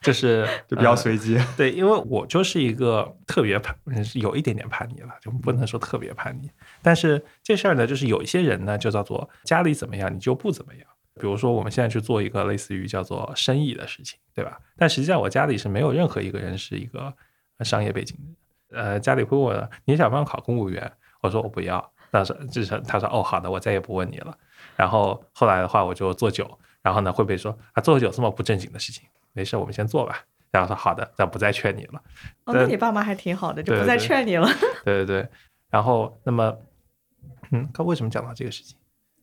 [0.00, 1.38] 就是 就比较随机。
[1.54, 3.76] 对，因为我就是一个特别叛，
[4.14, 6.50] 有一点点叛逆了，就不能说特别叛逆。
[6.80, 10.86] 但是这事儿呢，就是有一些人呢，就叫做家里怎么样，你就不怎么样。
[11.20, 14.58] 比如说我们现在去做一个类似于叫做生意的事情，对吧？
[14.78, 17.14] 但实际上我家里是没有任何一个人是一个
[17.60, 18.16] 商业背景
[18.70, 18.78] 的。
[18.80, 20.90] 呃，家里会问你想不想考公务员？
[21.20, 21.92] 我说我不要。
[22.12, 24.36] 他说就是他说哦好的，我再也不问你了。
[24.80, 30.24] 然后后来的话我就做酒，然后呢会被说啊做酒这么不正经的事情，没事我们先做吧。
[30.50, 32.02] 然后说好的，那不再劝你了。
[32.44, 34.48] 哦，那你爸妈还挺好的，就不再劝你了。
[34.82, 35.28] 对对对。
[35.68, 36.56] 然后那么，
[37.52, 38.74] 嗯，他为什么讲到这个事情？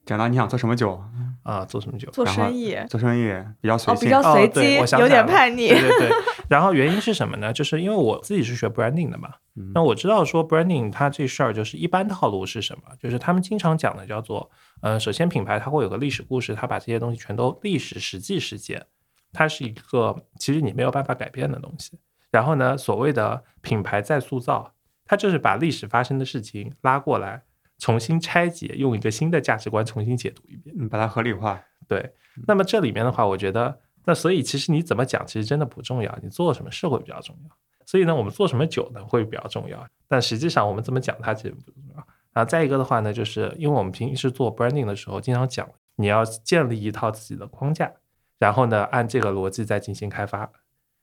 [0.06, 1.04] 讲到你想做什么酒
[1.44, 1.66] 啊？
[1.66, 2.10] 做什么酒？
[2.12, 2.78] 做生意。
[2.88, 5.70] 做生意比较随性，比较随机，有点叛逆。
[5.70, 6.12] 对对对。
[6.50, 7.52] 然后原因是什么呢？
[7.52, 9.34] 就是因为我自己是学 branding 的嘛。
[9.74, 12.84] 那我知道说 branding 它这事儿就是一般套路是什么？
[13.00, 14.50] 就是他们经常讲的叫做，
[14.82, 18.86] 呃，首先品牌它会有个历史故事，它把这些东西全都历史实际事件。
[19.34, 22.00] 它是一个其实你没有办法改变的东西。
[22.32, 24.74] 然后呢，所谓的品牌再塑造，
[25.06, 27.44] 它就是把历史发生的事情拉过来，
[27.80, 31.62] 重新拆解，用一个新的价值观重新解读一遍，嗯，把它合理化。
[31.88, 32.14] 对。
[32.46, 37.58] 那么这里面的话，我觉得，那所以其实你怎么讲，其实真的不重要，你做什么事会比较重要。
[37.86, 42.08] 所以呢，我们做什么酒呢会比较重要，但实际上我们怎么讲它其实不重要。
[42.32, 47.92] 然后再一个的话呢，就是因为我们平时做 branding 的时候，经常讲你要建立一套自己的框架。
[48.40, 50.50] 然后呢，按这个逻辑再进行开发。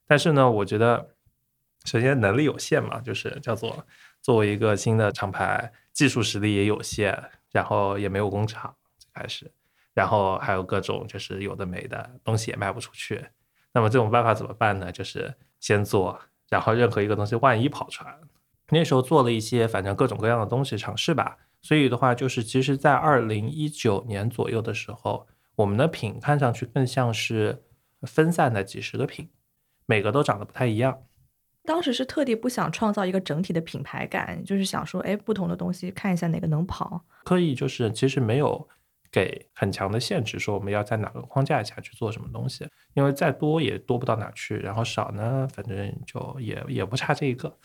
[0.07, 1.11] 但是呢，我觉得
[1.85, 3.85] 首先能力有限嘛，就是叫做
[4.23, 9.51] 作为一个新的厂牌，技术实力也有限，然后也没有工厂最开始，
[9.95, 13.25] 然后还有各种就是有的没的东西也卖不出去。
[13.73, 14.93] 那么这种办法怎么办呢？
[14.93, 18.15] 就是先做，然后任何一个东西万一跑船，
[18.69, 21.39] 那时候做了一些反正各种各样的东西尝试吧。
[21.63, 25.27] 所以的话，就是其实在二零一九年左右的时候。
[25.57, 27.63] 我们的品看上去更像是
[28.03, 29.31] 分散的几十个品，
[29.87, 31.05] 每个都长得不太一样。
[31.63, 37.05] 当时是特地不想创造一个整体的品牌感，就是想说，哎，不同的东西看一下哪个能跑。
[37.23, 38.69] 可以就是其实没有
[39.15, 47.57] 给很强的限制，说我们要在哪个框架下去做什么东西，因为再多也多不到哪去，然后少呢，反正就也也不差这一个，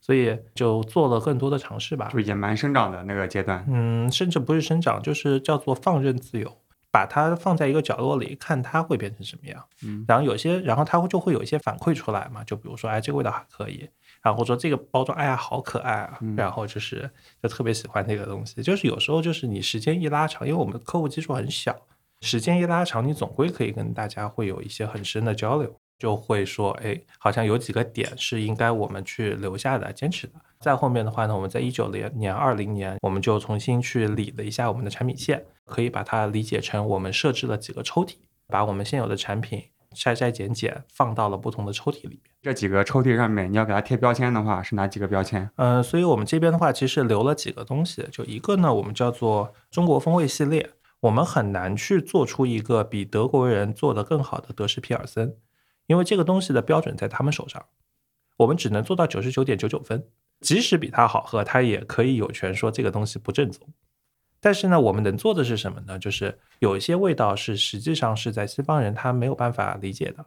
[0.00, 2.08] 所以就做了更多的尝试吧。
[2.10, 6.56] 就野蛮生长的那个阶段，嗯，甚至不是生长，就是叫做放任自由。
[6.90, 9.64] 把它放在一个角落里，看它会变成什么样。
[9.82, 12.44] 嗯，然后有些，然后它会就会有一些反馈出来嘛。
[12.44, 13.90] 就比如说，哎，这个味道还可以。
[14.24, 16.18] 然后说这个包装，哎呀，好可爱啊。
[16.36, 17.08] 然后就是
[17.40, 18.60] 就特别喜欢这个东西。
[18.60, 21.76] 就是有时候就是你时间一拉长，因为我们的客户基数很小，
[22.22, 30.32] 时间一拉长，你总归可以跟大家会有一些很深的交流，就会说，哎，好像有几个点是应该我们去留下的、坚持的。
[30.58, 35.44] 再后面的话呢，我们在一九年、年二零年，我们就重新去理了一下我们的产品线。
[35.66, 38.16] 可以把它理解成我们设置了几个抽屉，
[38.48, 39.62] 把我们现有的产品
[39.94, 42.34] 筛筛减减放到了不同的抽屉里面。
[42.42, 45.48] 这几个抽屉上面，你要给它贴标签的话，是哪几个标签？
[45.56, 48.06] 嗯，所以我们这边的话，其实留了几个东西。
[48.10, 50.72] 就一个呢，我们叫做中国风味系列。
[51.00, 55.36] 我们很难去做出一个比德国人做得更好的德式皮尔森，
[55.86, 57.62] 因为这个东西的标准在他们手上，
[58.38, 60.06] 我们只能做到九十九点九九分。
[60.40, 63.68] 即使比它好喝，他也可以有权说这个东西不正宗。
[64.44, 65.98] 但是呢，我们能做的是什么呢？
[65.98, 70.22] 就是有一些味道是实际上是在西方人他没有办法理解的，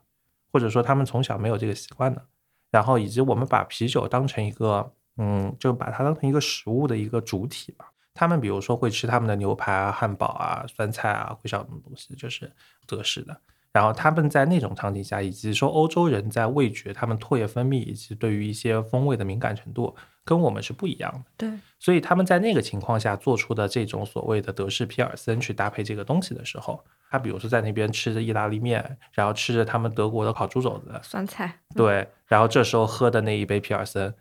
[0.51, 2.25] 或者说他们从小没有这个习惯的。
[2.71, 7.91] 然后以及我们把啤酒当成一个，嗯，就把它当成一个食物的一个主体吧。
[8.15, 12.51] 他们比如说会吃他们的牛排啊、汉堡啊、酸菜啊，会像什么东西，就是
[12.87, 13.39] 德式的。
[13.77, 21.23] 然后他们在那种场景下，以及说欧洲人在味觉、他们唾液分泌以及对于一些风味的敏感程度，跟我们是不一样的。
[21.37, 34.11] 对，所以他们在那个情况下做出的这种所谓的德式皮尔森去搭配这个东西的时候，他比如说在那边吃着意大利面，然后吃着他们德国的烤猪肘子、酸菜，对，然后这时候喝的那一杯皮尔森，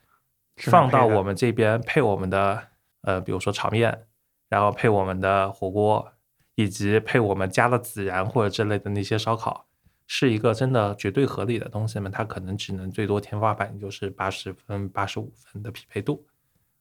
[0.56, 2.62] 放到我们这边配我们的
[3.04, 4.02] 呃，比如说炒面，
[4.50, 6.12] 然后配我们的火锅。
[6.56, 9.66] 以及配我们加了孜然或者之类的那些烧烤，
[10.06, 12.10] 是一个真的绝对合理的东西嘛？
[12.12, 16.26] 它可能只能最多天花板就是八十分、八十五分的匹配度。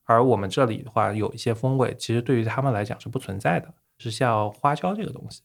[0.06, 5.42] 而我们这里的话，有一些风味，其实对于他们来讲是不存在的，是像花椒这个东西。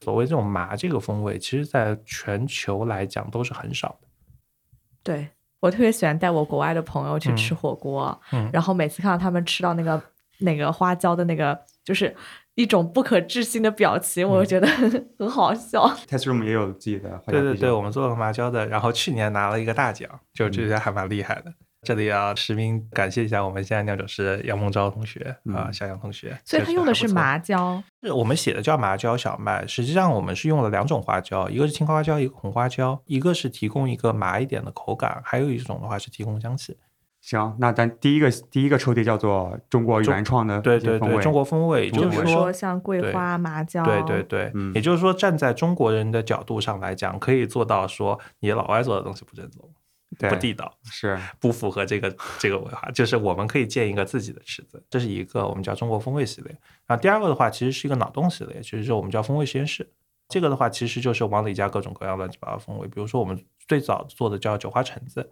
[0.00, 4.08] 所谓这种麻这个风味，其实在全球来讲都是很少的。
[5.02, 8.20] 对我特别喜欢带我国外的朋友去吃火锅，
[8.52, 10.00] 然后每次看到他们吃到那个
[10.38, 12.14] 那个花椒的那个，就是。
[12.56, 14.66] 一种不可置信的表情，我觉得
[15.18, 15.86] 很好笑。
[16.08, 21.52] Test Room 也有自己的，对对对，我们做了麻椒的，然后去年拿了一个大奖，就这些还蛮厉害的。
[21.82, 26.34] 这里要实名感谢一下我们现在酿酒师杨梦昭同学啊，小杨同学。
[26.46, 36.74] 所以他用的是麻椒，是我们写的叫麻椒小麦，实际上我们是用了两种花椒，一个是青花椒，一个红花椒，一个是提供一个麻一点的口感，还有一种的话是提供香气。
[37.26, 49.68] 行，那咱第一个第一个抽屉叫做中国原创的对对对，中国风味，也就是说说，像桂花、麻椒，对对对，嗯也就是说，站在中国人的角度上来讲，可以做到说你老外做的东西不正宗、
[50.20, 56.56] 对不地道、是不符合这个这个文化，就是我们可以建一个自己的池子，这是一个我们叫中国风味系列。
[56.86, 59.90] 然后第二个的话，其实是一个脑洞系列，其实是我们叫风味实验室。
[60.28, 65.28] 这个的话，其实就是往里加各种各样乱七八糟风味，比如说我们最早做的叫酒花橙子，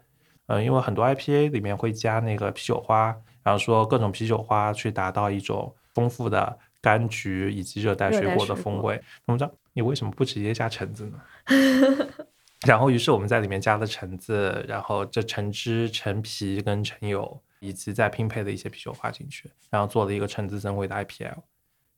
[0.46, 9.00] 呃，因为很多 IPA 里面会加那个啤酒花，然后说各种啤酒花去达到一种丰富的柑橘以及热带水果的风味。
[9.26, 11.20] 那么这你为什么不直接加橙子呢？
[12.66, 21.42] 然后，于是我们在里面加了橙子，然后这橙汁、橙皮跟橙油，以及再拼配的一些啤酒花进去，然后做了一个橙子增味的 IPL，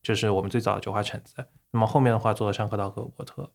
[0.02, 1.34] 这是我们最早的酒花橙子。
[1.70, 3.48] 那么后面的话做了山核桃和波特，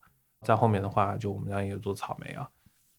[0.43, 2.49] 在后面的话就我们家也有做草莓啊，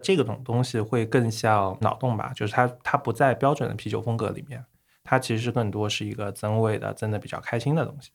[0.02, 4.64] 这个种东西会更像脑洞吧，就是它它不在标准的啤酒风格里面，
[5.04, 8.10] 它其实更多是一个增味的、增的比较开心的东西。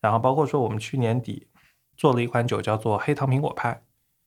[0.00, 1.48] 然后包括说我们去年底
[1.96, 3.82] 做了一款酒叫做黑糖苹果派，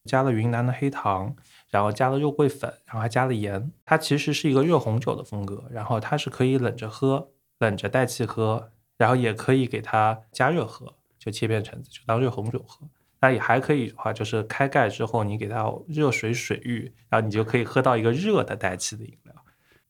[0.06, 1.36] 加了云南的黑糖，
[1.70, 3.72] 然后加了肉桂粉，然后还加了盐。
[3.86, 12.88] 它其实是一个热红酒的风格，然后它是可以冷着喝、冷着带气喝，然后也可以给它加热喝，就切片橙子就当热红酒喝。
[13.22, 19.36] 那也还可以的话，就是开盖之后你给它热水水浴，然后你就可以喝到一个热的带气的饮料。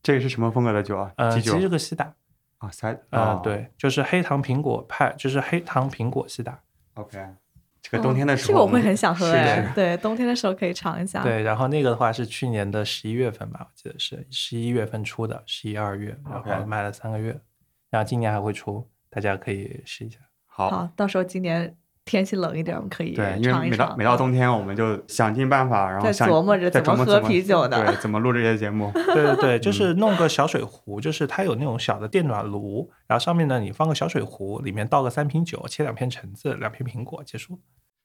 [0.04, 1.12] 这个是什么风格的酒啊？
[1.16, 2.14] 呃，其实是个西打，
[2.58, 6.60] 啊，塞啊、啊，对，就是黑糖苹果派，就是黑糖苹果西打。
[6.96, 7.18] ，OK，
[7.82, 17.40] 这个冬天的时候，这个我会很想喝的，对，冬天的时候可以尝一下。，对，然后那个的话是去年的十一月份吧，我记得是十一月份出的，十一二月，然 OK 后卖了三个月，
[17.90, 20.18] 然后今年还会出，大家可以试一下。
[20.48, 20.70] 好。
[20.70, 23.72] 好，到时候今年天气冷一点，我们可以对，因为尝一尝。
[23.72, 28.92] 每到每到冬天，我们就想尽办法，然后在想琢磨着怎么喝啤酒的对，怎么录这些节目。
[29.14, 37.60] 对对对，嗯就是弄个小水壶，就是它有那种小的电暖炉，然后上面呢你放个小水壶，里面倒个三瓶酒，切两片橙子，两片苹果，结束。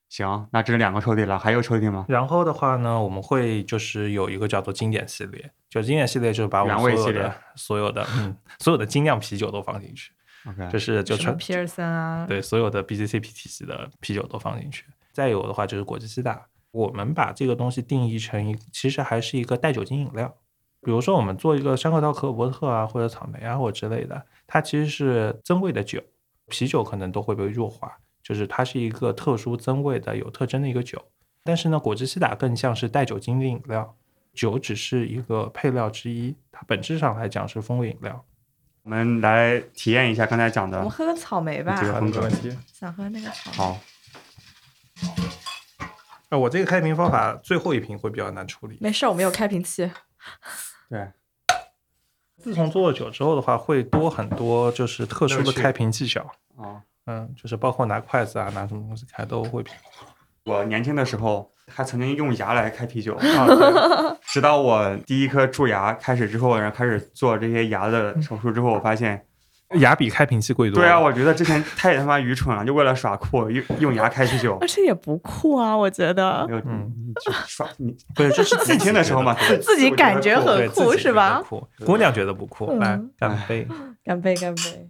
[0.09, 2.05] 行，那这是两个抽屉了，还有抽屉吗？
[2.09, 10.13] 然后的话呢，我们会就是有一个叫做经典系列，就经典系列就是把我所有的所有的嗯所有的精酿啤酒都放进去，
[10.49, 14.85] OK，就是就纯皮尔森啊，对所有的 BCCP 体系的啤酒都放进去。
[15.13, 20.35] 再有的话就是果汁西打，我们把这个东西定义成一，其实还是一个带酒精饮料。
[20.83, 26.01] 比如说我们做一个山核桃可可波特啊，或者草莓啊，或者之类的，它其实是增味的酒，
[26.49, 31.03] 啤酒可能都会被弱化，就是它是一个特殊增味的有特征的一个酒。
[31.43, 33.97] 但是呢，果汁西打更像是带酒精的饮料，
[34.33, 38.25] 酒只是一个配料之一，它本质上来讲是风味饮料。
[38.87, 42.31] 我们来体验一下刚才讲的我们喝个草莓吧这，个风格。
[42.31, 42.57] 题。
[42.73, 43.57] 想喝那个草莓。
[43.57, 43.81] 好，
[46.29, 48.79] 呃，我这个开瓶方法最后一瓶会比较难处理。
[48.81, 49.91] 没事儿，我们有开瓶器。
[50.89, 51.11] 对，
[52.41, 56.21] 自从做了酒之后的话，会多很多就是特殊的开瓶技巧。
[56.57, 59.75] 啊，嗯，就是包括拿筷子啊，拿什么东西开都会瓶。
[60.47, 69.27] 我年轻的时候还曾经用牙来开啤酒，啊，对直到我第一颗蛀牙开始之后，然后开始做这些牙的手术之后，我发现，
[69.81, 70.87] 牙比开瓶器贵多了。
[70.87, 76.93] 对啊，我觉得之前太他妈愚蠢了，就为了耍酷用用牙开啤酒而，且也不酷啊，我觉得没有，嗯
[77.49, 83.67] 耍你不是，这是年轻的时候嘛，自自己感觉很酷是吧酷，姑娘觉得不酷，嗯来干杯。
[84.05, 84.89] 干杯干杯！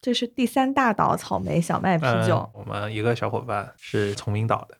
[0.00, 4.76] 这是第三大岛草莓小麦啤酒嗯，我们一个小伙伴是崇明岛的，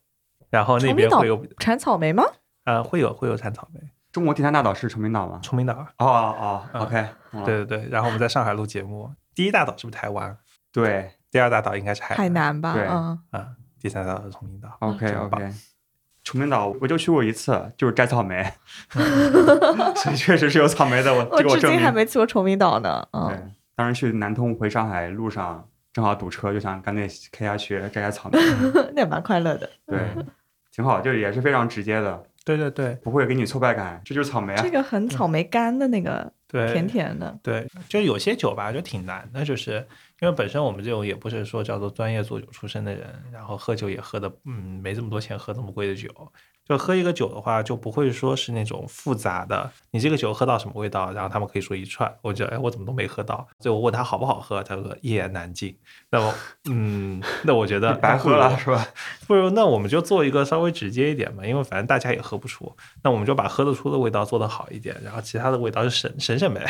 [0.49, 2.25] 然后那边会有产草莓吗？
[2.65, 3.81] 呃会有会有产草莓，
[4.13, 5.39] 中国第三大岛是崇明岛吗？
[5.43, 5.75] 崇明岛。
[5.99, 7.07] 哦哦，OK，
[7.45, 10.37] 对对对，然后我们在上海录节目，第一大岛是不是台湾？
[10.73, 13.49] 对第二大岛应该是海海南吧，对嗯，啊，
[13.81, 14.77] 第三大岛是崇明岛。
[14.81, 15.53] OK OK。
[16.23, 18.45] 崇明岛我就去过一次，就是摘草莓，
[19.97, 21.13] 所以确实是有草莓的。
[21.13, 21.91] 我 我至今还。
[21.91, 28.39] 没去过崇明岛呢，对嗯，，当时去南通回上海路上正好堵车，就想赶紧开下去摘摘草莓。
[28.95, 29.71] 那也蛮快乐的。
[29.87, 29.99] 对，
[30.71, 34.71] 挺好，就是也是非常直接的，对对对不会给你挫败感，这就是草莓啊这。
[34.71, 39.83] 个很草莓干的那个，对，甜甜的，对，就有些酒吧就挺难的，就是
[40.21, 46.09] 因为本身我们这种也不是说叫做专业做酒出身的人，然后喝酒也喝的嗯没这么多钱喝这么贵的酒，
[46.67, 55.77] 就喝一个酒的话就不会说是那种复杂的，你这个酒喝到什么味道，然后他们可以说一串，我觉得哎我怎么都没喝到，所以我问他好不好喝，他说一言难尽，
[56.11, 56.33] 那么
[56.71, 58.87] 嗯那我觉得白喝了是吧？
[59.27, 62.73] 不如那我们就做一个稍微直接一点嘛，因为反正大家也喝不出，
[63.03, 66.65] 那我们就把喝得出的味道做得好一点，然后其他的味道就省省省呗，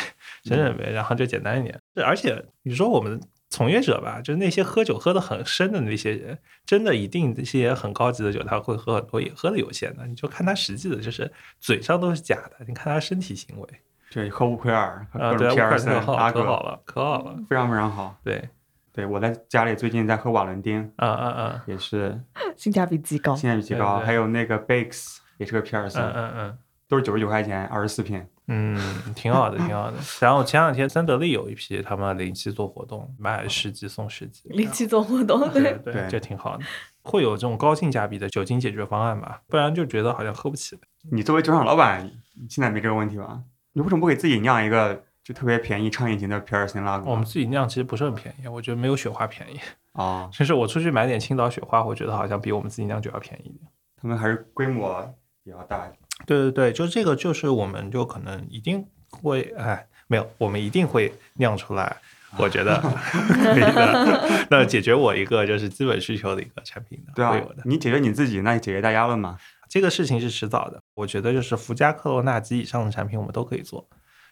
[0.44, 1.78] 省省呗，然后就简单一点。
[2.04, 3.20] 而且你说我们
[3.50, 13.68] 从业者吧，就是那些喝酒喝得很深的那些人，真的一定这些很高级的酒他会喝很多，也喝的有限的，你就看他实际的，就是嘴上都是假的，你看他身体行为。
[14.12, 17.36] 对，喝乌奎尔，喝啊，对，各种皮尔乌克兰森、可好，可，好了，可好了。
[17.48, 18.16] 非常非常好。
[18.24, 18.48] 对，
[18.92, 22.20] 对我在家里最近在喝瓦伦丁，啊啊啊，也是
[22.56, 23.34] 性价比极高。
[23.36, 26.58] 性价比极高，还有那个 Bakes 也是个皮尔森，嗯嗯嗯。
[26.88, 28.26] 都是九十九块钱，二十四瓶。
[28.52, 28.76] 嗯，
[29.14, 29.96] 挺好的，挺好的。
[30.20, 36.64] 然后前两天三得利有一批他们零七做活动，买十级送十级，零七做活动， 对对，对，对这挺好的。
[37.02, 39.40] 会有这种高性价比的酒精解决方案吧？
[39.46, 40.76] 不然就觉得好像喝不起。
[41.12, 42.10] 你作为酒厂老板，
[42.48, 43.40] 现在没这个问题吧？
[43.72, 47.08] 你为什么不给自己酿一个就特别便宜、畅饮型的皮尔森拉格？
[47.08, 49.60] 我们自己酿其实不是很便宜，我觉得没有雪花便宜。
[49.92, 53.70] 啊，其实我出去买点青岛雪花，我觉得好像比我们自己酿酒要便宜一点。
[54.00, 55.08] 他们还是规模
[55.44, 55.88] 比较大。
[56.26, 61.96] 对对对，就这个就是我们就可能一定会，哎，没有，我们一定会酿出来。
[62.38, 67.40] 我觉得 可以的，那解决我一个就是基本需求的一个产品的，对啊。
[67.64, 69.36] 你解决你自己，那你解决大家了吗？
[69.68, 73.88] 这个事情是迟早的，我觉得就是福加克罗纳及以上的产品我们都可以做，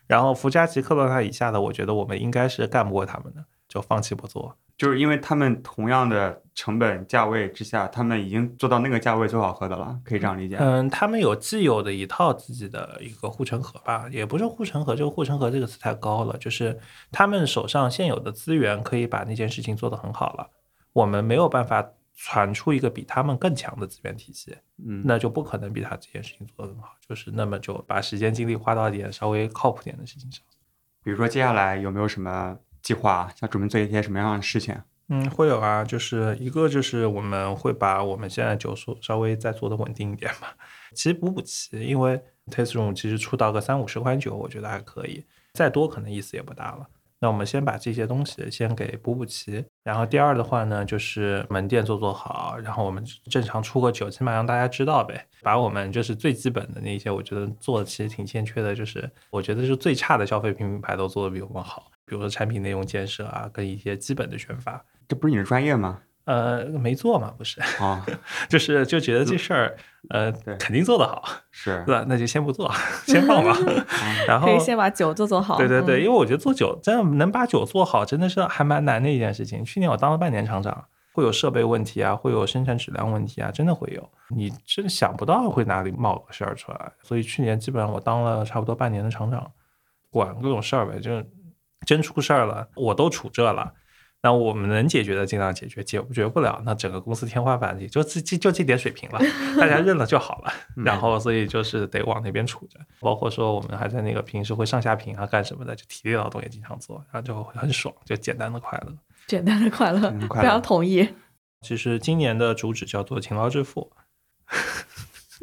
[0.06, 4.56] 然后福加及克罗纳以下的，我觉得我们应该是干不过他们的，就放弃不做。
[4.76, 10.56] 就是因为他们同样的成本价位之下，他们已经做到那个价位最好喝的了，可以这样理解。
[10.60, 16.78] 嗯，他们有既有的一套自己的一个护城河吧，也不是护城河，这个护城河这个词太高了，就是
[17.10, 20.48] 他们手上现有的资源可以把那件事情做得很好了，
[20.92, 24.56] 我们没有办法传出一个比他们更强的资源体系，
[24.86, 30.40] 嗯，那就不可能比他这件事情做得更好，就是那么就把时间精力花到一点稍微靠谱点的事情上。
[31.02, 34.74] 比如说接下来有没有什么计划，想准备做一些什么样的事情？
[35.10, 40.48] 嗯，会有啊，就是一个就是我们会把我们现在酒数稍微再做的稳定一点嘛。
[40.94, 42.20] 其实补补齐，因为
[42.50, 45.24] Taste Room 其实出到个三五十款酒，我觉得还可以，
[45.54, 46.86] 再多可能意思也不大了。
[47.20, 55.26] 那我们先把这些东西先给补补齐，然后第二的话呢，就是门店做做好，然后我们正常出个酒，起码让大家知道呗。
[55.42, 64.82] 把我们就是最基本的那些，我觉得做的其实挺欠缺的，就是我觉得是最差的消费品品牌都做的比我们好，比如说产品内容建设啊，跟一些基本的宣发。
[65.06, 66.00] 这不是你的专业吗？
[66.24, 68.04] 呃，没做嘛，不是，啊，
[68.50, 69.74] 就是就觉得这事儿，
[70.10, 72.04] 呃，肯定做得好，是对吧？
[72.06, 72.70] 那就先不做，
[73.06, 73.56] 先放吧。
[74.28, 75.56] 然后可以先把酒做做好。
[75.56, 79.64] 对对对，嗯因为我觉得做酒真的能把酒做好，真的是还蛮难的一件事情。
[79.64, 80.84] 去年我当了半年厂长，
[81.14, 84.06] 会有设备问题啊，会有生产质量问题啊，真的会有。
[84.28, 89.50] 你真的想不到会哪里冒个事儿出来，所以去年基本上我当了差不多半年的厂长，
[90.10, 91.26] 管各种事儿呗，就是
[91.86, 93.74] 真出事儿了，我都处这了。
[94.20, 99.20] 那我们能解决的尽量解决，解决不了，那整个公司天花板也就这就就这点水平了，
[99.56, 100.52] 大家认了就好了。
[100.74, 108.92] 然后所以就是得往那边处着，包括说我们还在那个平时会上下屏啊干什么的，就体力劳动也经常做，然后就很爽，就简单的快乐。
[109.28, 111.08] 简单的快乐，非常 同意。
[111.60, 113.92] 其实今年的主旨叫做勤劳致富，
[114.48, 114.87] 是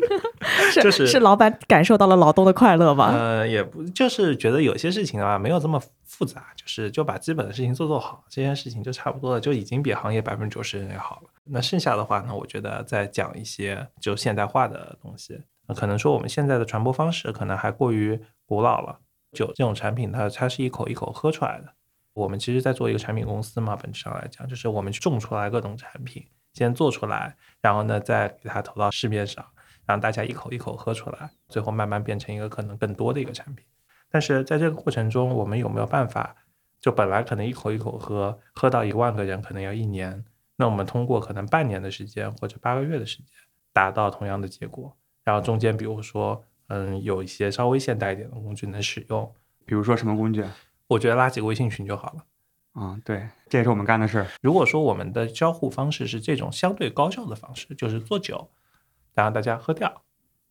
[0.81, 3.11] 就是是老板感受到了劳动的快乐吧？
[3.13, 11.29] 呃，也不就是觉得有些事情啊没有这么复杂，就是就把基本的事情做做好，这件事情就差不多了，就已经比行业百分之九十人要好了。
[11.45, 18.99] 那剩下的话呢，我觉得再讲一些就现代化的东西，那可能说我们现在的传播方式可能还过于古老了。
[19.33, 21.67] 酒这种产品它它是一口一口喝出来的。
[22.13, 29.45] 我们其实在做一个产品公司嘛，本质上来讲，就是我们种出来各种产品，先做出来，然后呢再给它投到市面上，
[29.85, 33.65] 让大家一口一口喝出来，最后慢慢变成一个可能更多的一个产品。
[34.09, 36.35] 但是在这个过程中，我们有没有办法？
[36.81, 40.23] 就本来可能一口一口喝，喝到一万个人可能要一年，
[40.57, 43.27] 那我们通过可能半年的时间或者八个月的时间，
[43.73, 44.95] 达到同样的结果。
[45.23, 49.33] 然后中间比如说，嗯，有一些稍微现代一点的工具能使用，
[49.65, 50.45] 比如说什么工具？
[50.87, 52.23] 我觉得拉几个微信群就好了。
[52.75, 54.27] 嗯，对，这也是我们干的事儿。
[54.41, 58.47] 如果说我们的交互方式是这种相对高效的方式，就是做酒，
[59.15, 60.03] 然后大家喝掉，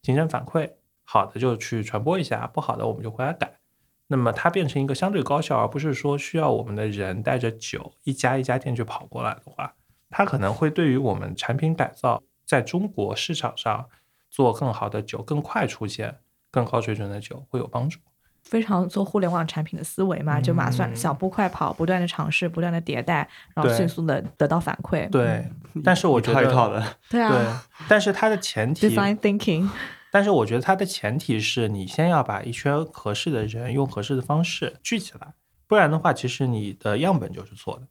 [0.02, 0.72] 形成反馈，
[1.04, 3.58] 好的就去传播一下，不好的我们就回来改。
[4.06, 9.74] 那么它变成一个相对高效，而不是说需要我们的人带着酒一家一家店去跑过来的话，
[10.10, 13.88] 它可能会对于我们产品改造在中国市场上
[14.30, 16.18] 做更好的酒、更快出现
[16.50, 17.98] 更高水准的酒会有帮助。
[18.44, 25.08] 非常做互联网产品的思维嘛，就马算嗯小步快跑，不断的尝试，不断的迭代，然后迅速的得到反馈。
[25.10, 25.44] 对，
[25.82, 26.80] 但是我觉得套一套的，
[27.10, 29.68] 对对啊，但是它的前提，design thinking，
[30.12, 35.34] 但是我觉得它的前提是你先要把一圈合适的人用合适的方式聚起来，
[35.66, 37.88] 不然的话，其实你的样本就是错的。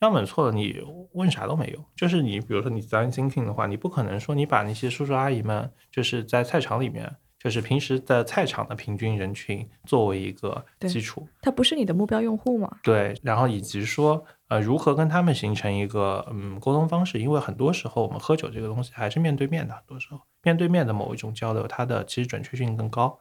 [0.00, 0.78] 样本错了，你
[1.14, 1.82] 问啥都没用。
[1.96, 12.70] 就是你比如说你 design thinking 的话，你不可能说你把那些叔叔阿姨们，就是在菜场里面，就是平时的菜场的平均人群作为一个基础，它不是你的目标用户吗？
[12.82, 23.18] 对，然后以及说，呃，如何跟他们形成一个嗯沟通方式，因为很多时候我们喝酒这个东西还是面对面的，很多时候面对面的某一种交流，它的其实准确性更高。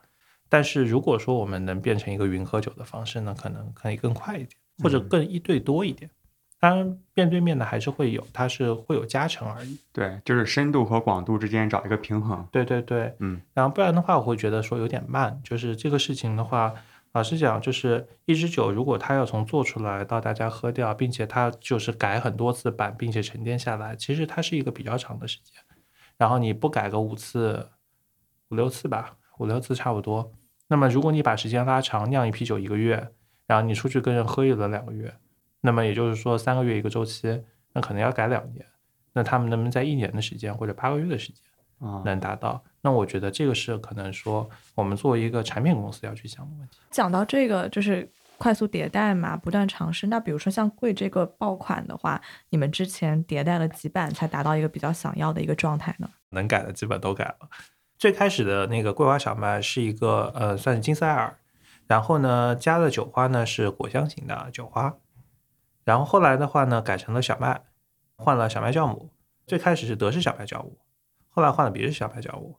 [0.48, 4.52] 但是如果说我们能变成一个云喝酒的方式呢，可能可以更快一点，
[4.84, 6.10] 或者更一对多一点。
[6.58, 9.78] 当然，面对面的还是会有，它是会有加成而已。
[9.92, 12.48] 对，就是深度和广度之间找一个平衡。
[12.52, 15.40] 对对对，嗯，然后不然的话，我会觉得说有点慢。
[15.44, 16.74] 就是这个事情的话，
[17.12, 25.62] 老实讲，就是一支酒，如果它要从做出来到大家喝掉，并且它就是改很多次版，并且沉淀下来，其实它是一个比较长的时间。
[26.18, 27.70] 然后你不改个五次、
[28.50, 30.32] 五六次吧， 五六次差不多。
[30.68, 33.10] 那么如果你把时间拉长，酿一批酒一个月，
[33.46, 35.14] 然后你出去跟人喝一轮两个月。
[35.66, 37.44] 那么也就是说，三个月一个周期，
[37.74, 38.66] 那可能要改两年。
[39.12, 41.42] 那他们能不能在一年的时间或者八个月的时间
[42.04, 42.62] 能达到？
[42.82, 46.78] 那我觉得这个是可能说我们作为一个产品公司要去想的问题。
[46.92, 50.08] 讲到这个，就是快速迭代嘛，不断尝试。
[50.08, 56.10] 那比如说像贵这个爆款的话，你们之前迭代了几版才达到一个比较想要的一个状态呢？
[56.32, 57.50] 能改的基本都改了。
[57.98, 61.38] 最开始的那个桂花小麦是一个呃，算是金塞尔，
[61.88, 64.94] 然后呢加的酒花呢是果香型的酒花。
[65.86, 67.62] 然后后来的话呢，改成了小麦，
[68.18, 69.12] 换了小麦酵母。
[69.48, 70.80] 最开始是德式小麦酵母，
[71.30, 72.58] 后来换了别式小麦酵母。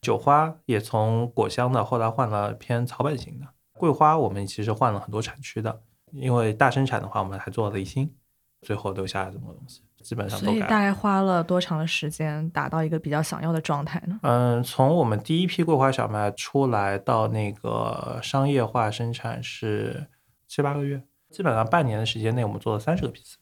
[0.00, 3.46] 酒花也从果香的，后来换了偏草本型的。
[3.72, 8.14] 桂花我们其实换了很多产区的，因为大生产的话，我们还做了离心，
[8.62, 10.52] 最后留下来这么个东西，基本上都改。
[10.52, 14.20] 所以大概花了多长的时间达到一个比较想要的状态呢？
[14.22, 20.06] 嗯，从我们第一批桂花小麦出来到那个商业化生产是
[20.46, 21.02] 七八个月。
[21.30, 23.38] 基本上半年的时间内，我们做了三十个批次，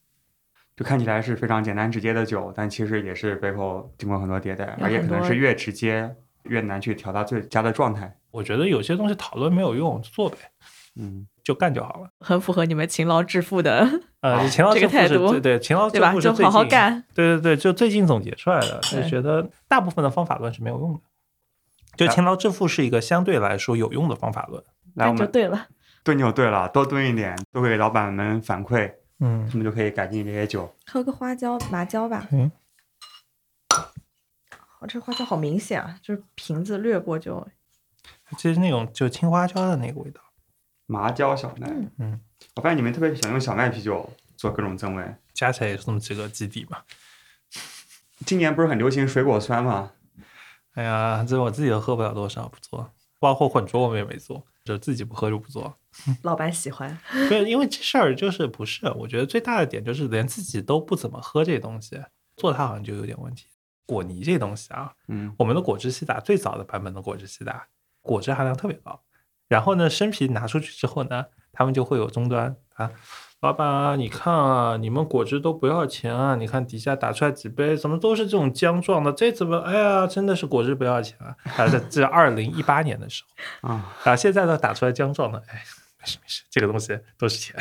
[0.77, 6.15] 就看起来是非常简单直接的酒，但其实也是背后经过很多迭代，而且可能是越直接
[6.45, 8.17] 越难去调到最佳的状态。
[8.31, 10.37] 我觉得有些东西讨论没有用，做呗，
[10.97, 12.11] 嗯，就干就好了。
[12.21, 13.89] 很符合你们勤劳致富的
[14.21, 16.13] 呃，勤劳这个态度，对对，勤劳对吧？
[16.21, 17.03] 就好好干。
[17.15, 21.01] 对对对，就最近总结出来的，就觉得大部分的方法论是没有用的，
[21.97, 24.63] 就勤劳致富是一个相对来说有用的方法论。
[24.95, 25.69] 那就对了。
[26.03, 30.75] 炖就对了，多炖一点，多给老板们反馈，嗯，他们就可以改进这些酒。
[30.87, 32.27] 喝个花椒麻椒吧。
[32.33, 32.51] 嗯。
[34.81, 37.47] 好，这花椒好明显啊，就是瓶子掠过就。
[38.37, 40.21] 其实那种就青花椒的那个味道。
[40.87, 41.69] 麻椒小麦，
[41.99, 42.21] 嗯，
[42.57, 46.85] 我发现你们特别喜欢用小麦啤酒做各种增味，加起来也是这么几个基底吧。
[48.25, 49.93] 今年不是很流行水果酸吗？
[50.75, 52.91] 哎呀，这我自己都喝不了多少，不做。
[53.19, 55.77] 包括混浊我们也没做，就自己不喝就不做。
[56.23, 56.97] 老板喜欢，
[57.29, 62.01] 对，因为这事儿就是不是，我觉得最大的点就是连自己都不怎么喝这东西，
[62.37, 63.47] 做它好像就有点问题。
[63.87, 67.67] 果泥这东西啊，嗯，我们的果汁西打最早的版本的果汁西打，
[68.03, 69.03] 果汁含量特别高。
[69.49, 72.93] 然后呢，生啤拿出去之后呢，他们就会有终端啊。
[73.41, 76.35] 老板啊，你看啊，你们果汁都不要钱啊！
[76.35, 79.13] 你看底下打出来几杯，怎么都是这种浆状的？
[79.13, 79.59] 这怎么？
[79.59, 81.37] 哎呀，真的是果汁不要钱啊！
[81.57, 83.23] 啊，这这二零一八年的时
[83.63, 85.63] 候 啊，啊，现在呢打出来浆状的，哎。
[86.01, 87.57] 没事没事，这个东西都是钱，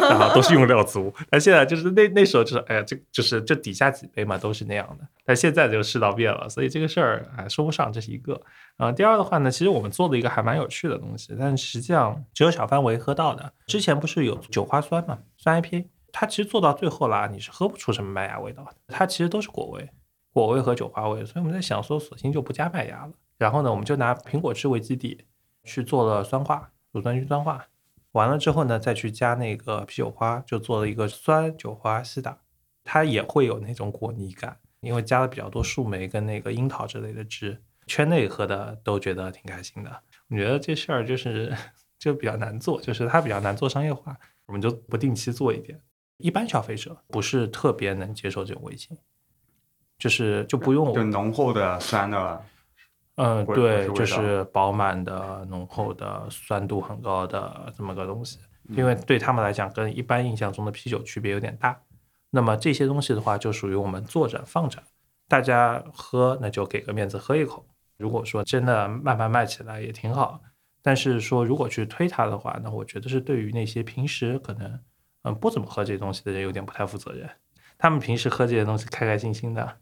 [0.00, 1.14] 然后都是用料足。
[1.28, 5.06] 但现在就是那那时候就是，哎呀，这就是这底下几杯嘛都是那样的。
[5.22, 8.40] 但现在这个世道变了，所以这个事儿哎说不上，这是一个。
[8.76, 13.52] 啊，第二的话呢，其实我们做了一个还蛮有趣的东西，但实际上只有小范围喝到的。
[13.66, 19.88] 之前不是有酒花酸嘛，酸 IP，它其实做到最后啦，你是喝不出什么麦芽味道的，它其实都是果味，
[20.32, 21.24] 果味和酒花味。
[21.24, 23.12] 所以我们在想说，索性就不加麦芽了。
[23.38, 25.26] 然后呢，我们就拿苹果汁为基底
[25.64, 26.70] 去做了酸化。
[26.92, 27.64] 乳酸菌酸化
[28.12, 32.36] 完了之后呢，再去加那个啤酒花，就做了一个酸酒花西打，
[32.84, 37.62] 它也会有那种果泥感，因为加了比较多树莓跟那个樱桃之类的汁，
[37.92, 40.02] 圈内喝的都觉得挺开心的。
[40.30, 41.54] 我觉得这事儿就是
[42.00, 44.16] 就比较难做，就是它比较难做商业化，
[44.46, 45.78] 我们就不定期做一点。
[46.16, 48.96] 一般消费者不是特别能接受这种味型，
[49.98, 52.42] 就是就不用就浓厚的酸的。
[53.16, 58.38] 嗯，对，就是饱满的、浓厚的、酸度很高的这么个东西，
[58.70, 61.78] 因为对他们来讲，跟一般印象中的啤酒区别有点大。
[62.30, 64.82] 那么这些东西的话，就属于我们坐着放着，
[65.28, 67.66] 大家喝那就给个面子喝一口。
[68.02, 70.42] 如果说真的慢慢卖起来也挺好，
[70.82, 74.80] 但是说如果去推它的话，那我觉得是对于那些平时可能
[75.22, 77.30] 嗯不怎么喝这些东西的人有点不太负责任。
[77.78, 79.78] 他们平时喝这些东西开开心心的。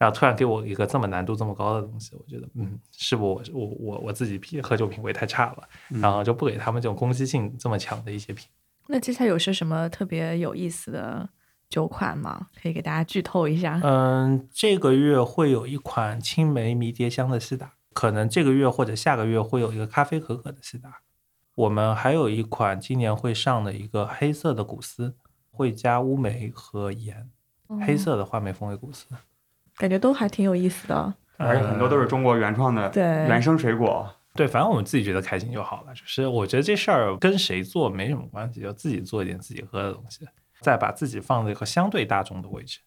[0.00, 5.68] 然后突然给我一个这么难度这么高的东西，我觉得，嗯，是不我我我我自己品喝酒品味太差了，
[6.00, 8.46] 然后就不给他们这种攻击性这么强的一些品。
[8.86, 11.28] 那接下来有些什么特别有意思的
[11.68, 12.48] 酒款吗？
[12.60, 13.80] 可以给大家剧透一下。
[13.82, 21.00] 嗯，这个月会有一款青梅迷迭香的西打，可能这个月或者下个月会有一个咖啡可可的西打。
[21.54, 25.16] 我们还有一款今年会上的一个黑色的古斯，
[25.50, 27.28] 会加乌梅和盐，
[27.84, 29.06] 黑色的话梅风味古斯。
[29.76, 35.92] 感觉都还挺有意思的，而且很多都是中国原创的，对原生水果，对，反正我们自己觉得开心就好了。
[35.94, 40.26] 就是我觉得这事儿跟谁做没什么关系，就自己做一点自己喝的东西，
[40.60, 42.80] 再把自己放在一个相对大众的位置。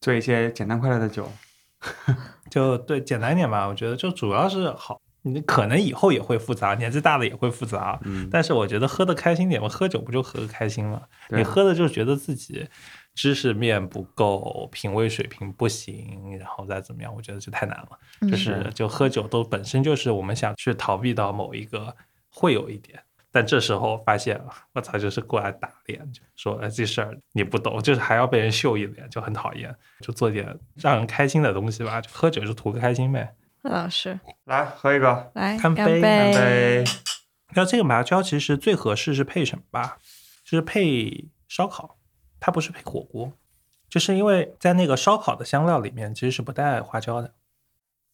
[0.00, 1.30] 做一些简单快乐的酒。
[2.50, 3.66] 就对，简单一点吧。
[3.66, 7.98] 我觉得就主要是好，你可能以后也会复杂，年纪大了也会复杂。
[8.04, 11.02] 嗯，但是我觉得喝的开心点嘛，喝酒不就喝个开心吗？
[11.30, 12.66] 你喝的就觉得自己
[13.14, 17.88] 知识面不够，品味水平不行，然后再怎么样，我觉得就太难了。
[18.22, 21.94] 嗯就是就喝酒都本身就是我们想去逃避到某一个
[22.30, 23.00] 会有一点，
[23.36, 24.40] 但这时候发现
[24.72, 29.76] 我操，就是过来打脸，就说哎这事儿你不懂，就是还要被人秀一脸，就很讨厌。
[30.00, 33.34] 就做点让人开心的东西吧，就喝酒就图个开心呗。
[33.60, 36.84] 老师，来喝一个，来干杯杯，干杯。
[37.54, 39.98] 那这个麻椒其实最合适是配什么吧？
[40.42, 41.98] 就是配烧烤，
[42.40, 43.30] 它不是配火锅，
[43.90, 47.34] 就是因为在那个烧烤的香料里面其实是不带花椒的。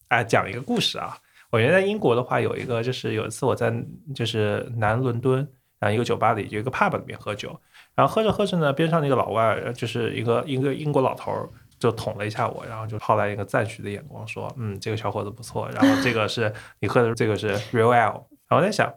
[0.09, 1.19] 哎，讲一个故事啊，
[1.53, 3.73] 我原来在英国的话有一个，就是有一次我在
[4.13, 5.47] 就是南伦敦，
[5.79, 7.57] 然后一个酒吧里有一个 pub 里面喝酒，
[7.95, 11.49] 然后喝着喝着呢，边上那个老外就是一个一个英国老头儿。
[11.79, 17.91] 就捅了一下我，然后就抛来一个赞许的眼光，说：“嗯，这个小伙子不错。”然后这个是你喝的，这个是 Real。
[17.91, 18.89] 然后我在想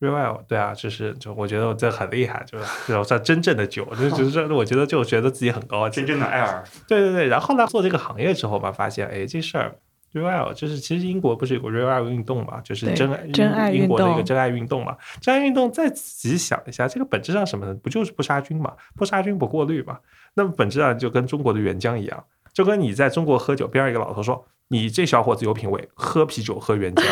[0.00, 6.06] ，Real 对啊，就是就我觉得我这很厉害，就是这种算真正的酒，就就是我觉得就觉得自己很高级真。
[6.06, 9.76] 正的艾尔，对对对，然后呢，做这个行业之后吧，发现哎，这事儿
[10.12, 14.96] Real 就是其实英国不是有个 Real 运动嘛，就是真爱真爱运英国的一个动真爱运动嘛。
[15.20, 17.74] 真爱运动再仔细想一下，这个本质上什么呢？
[17.82, 18.72] 不就是不杀菌嘛？
[18.96, 19.98] 不杀菌不过滤嘛？
[20.34, 27.02] 那么本质上就跟中国的原浆一样，就跟你在中国喝酒，边上一个老头说：“你这小伙子有品味，喝啤酒喝原浆。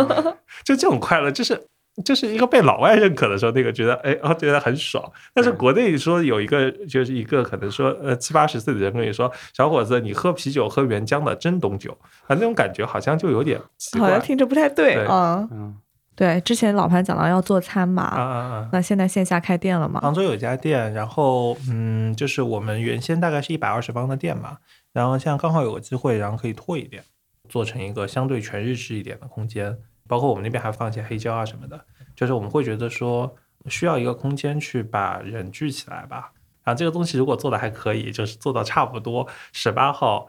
[0.64, 1.68] ”就这种快乐，就是
[2.02, 5.12] 就是一个被老外认可的时候，那个觉得哎哦觉得很爽。
[5.32, 13.60] 但是国内说有一个就是一个可能说呃七八十岁的人跟你说，小伙子你喝啤酒喝原浆的真懂酒啊，那种感觉好像就有点
[13.98, 15.76] 好像听着不太对啊嗯，嗯，
[16.16, 18.68] 对，之前老潘讲到要做餐嘛，啊啊啊！
[18.72, 20.00] 那现在线下开店了吗？
[20.00, 24.58] 杭州有一家店，然后嗯，就是我们原先大概是一百二十方的店嘛，
[24.92, 27.02] 然后现在刚好有个机会，然后可以拓一点，
[27.48, 29.76] 做成一个相对全日制一点的空间，
[30.08, 31.84] 包括我们那边还放一些黑胶啊什么的，
[32.14, 33.34] 就是我们会觉得说
[33.66, 36.32] 需要一个空间去把人聚起来吧。
[36.62, 40.28] 然后这个东西如果做的还可以，就是做到差不多十八号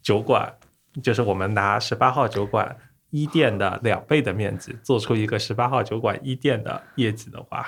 [0.00, 0.52] 酒馆，
[1.02, 2.76] 就是我们拿十八号酒馆
[3.10, 7.66] 一店的两倍的面积，做出一个十八号酒馆一店的业绩的话，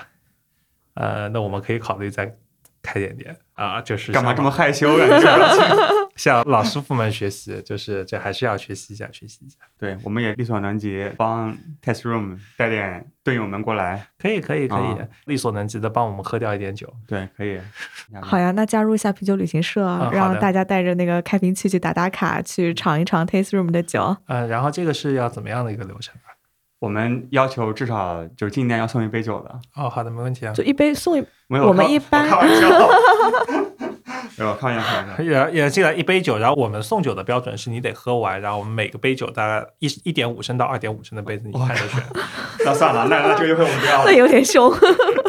[0.95, 2.37] 呃，那我们可以考虑再
[2.85, 5.05] 开点点啊，就是干嘛这么害羞呀？
[5.07, 5.65] 你这表情。
[6.15, 7.61] 向老师傅们学习？
[7.63, 9.57] 就是这还是要学习一下，学习一下。
[9.77, 14.07] 对，我们也力所能及，帮 Test Room 带点队友们过来。
[14.17, 16.89] 可以，可以，可以，啊力所能及的帮我们喝掉一点酒。
[17.09, 17.59] 对，可以。
[18.23, 24.17] 好呀，那加入一下啤酒旅行社，嗯让大家带着那个开瓶器去打打卡，去尝一尝 Taste Room 的酒。
[24.27, 26.31] 嗯、然后这个是要怎么样的一个流程啊？
[26.79, 29.59] 我们要求至少就是进店要送一杯酒的。
[29.77, 30.53] 哦，好的，没问题啊。
[30.53, 32.69] 就一杯送一，没有，我们一般我开玩笑。
[34.37, 35.23] 没有，开玩笑，开玩笑。
[35.23, 42.03] 也也进来一杯酒，然后我们送酒的标准是你得喝完，然后我们每个杯酒大概一一点五升到二点五升的杯子，你看着选。
[42.67, 44.13] 那算了，那那这个优惠我们不要那了。
[44.19, 44.71] 有点凶。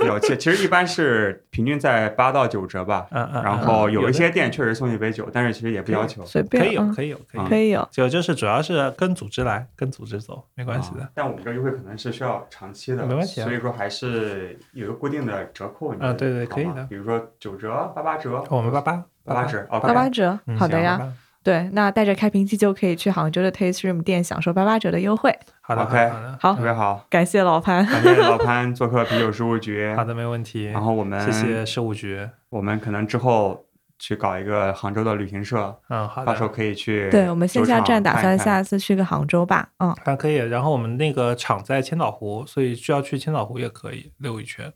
[0.06, 3.08] 有， 其其实一般是平均在八到九折吧。
[3.12, 6.24] 嗯嗯，然后有一些店确实送一杯酒，但是其实也不要求。
[6.26, 7.47] 随便，可以有，嗯可以有，可以有。
[7.49, 7.89] 可以有。
[7.91, 11.10] 就就是主要是跟组织来，跟组织走，没关系的啊。
[11.14, 15.93] 但我们这个优惠可能是需要长期的，没问题啊所以说还是有一个固定的折扣。
[15.99, 21.12] 啊对对可以的吗比如说九折、八八折、我们八八八八折，哦，八八折，嗯好的呀。
[21.46, 25.38] 对，那带着开瓶器就可以去杭州的 Taste Room 店享受八八折的优惠。
[25.62, 27.06] 好的 OK 好的好特别好。
[27.08, 27.86] 感谢老潘。
[27.86, 29.93] 感谢老潘做客啤酒事务局。
[29.96, 30.66] 好的，没问题。
[30.66, 32.28] 然后我们谢谢事务局。
[32.50, 33.64] 我们可能之后
[34.00, 36.26] 去搞一个杭州的旅行社，嗯，好的。
[36.26, 37.12] 到时候可以去。
[37.12, 39.70] 对我们线下站打算看下次去个杭州吧。
[39.78, 44.74] 嗯，还可以，然后我们那个厂在千岛湖，所以需要去千岛湖也可以溜一圈。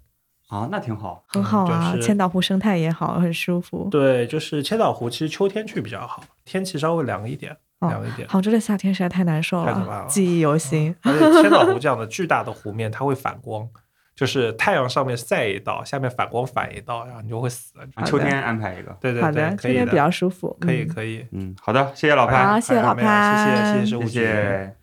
[0.49, 1.23] 啊，那挺好。
[1.27, 3.87] 很好啊，就是千岛湖生态也好，很舒服。
[3.91, 8.27] 对，就是千岛湖，其实秋天去比较好，天气稍微凉一点，哦凉一点。
[8.27, 10.95] 杭州的夏天实在太难受了，太可怕了记忆犹新。
[11.03, 13.69] 而且千岛湖这样的巨大的湖面，它会反光，
[14.17, 17.73] 就是太阳上面晒一道，下面反光反一道，然后你就会死。
[18.05, 18.97] 秋天安排一个。
[18.99, 20.57] 对对，对，可以的，秋天比较舒服。
[20.59, 21.27] 可以嗯可以。
[21.31, 24.09] 嗯，好的，谢谢老潘，好，谢谢老没有没有谢谢谢潘，谢谢事务局。
[24.09, 24.78] 谢。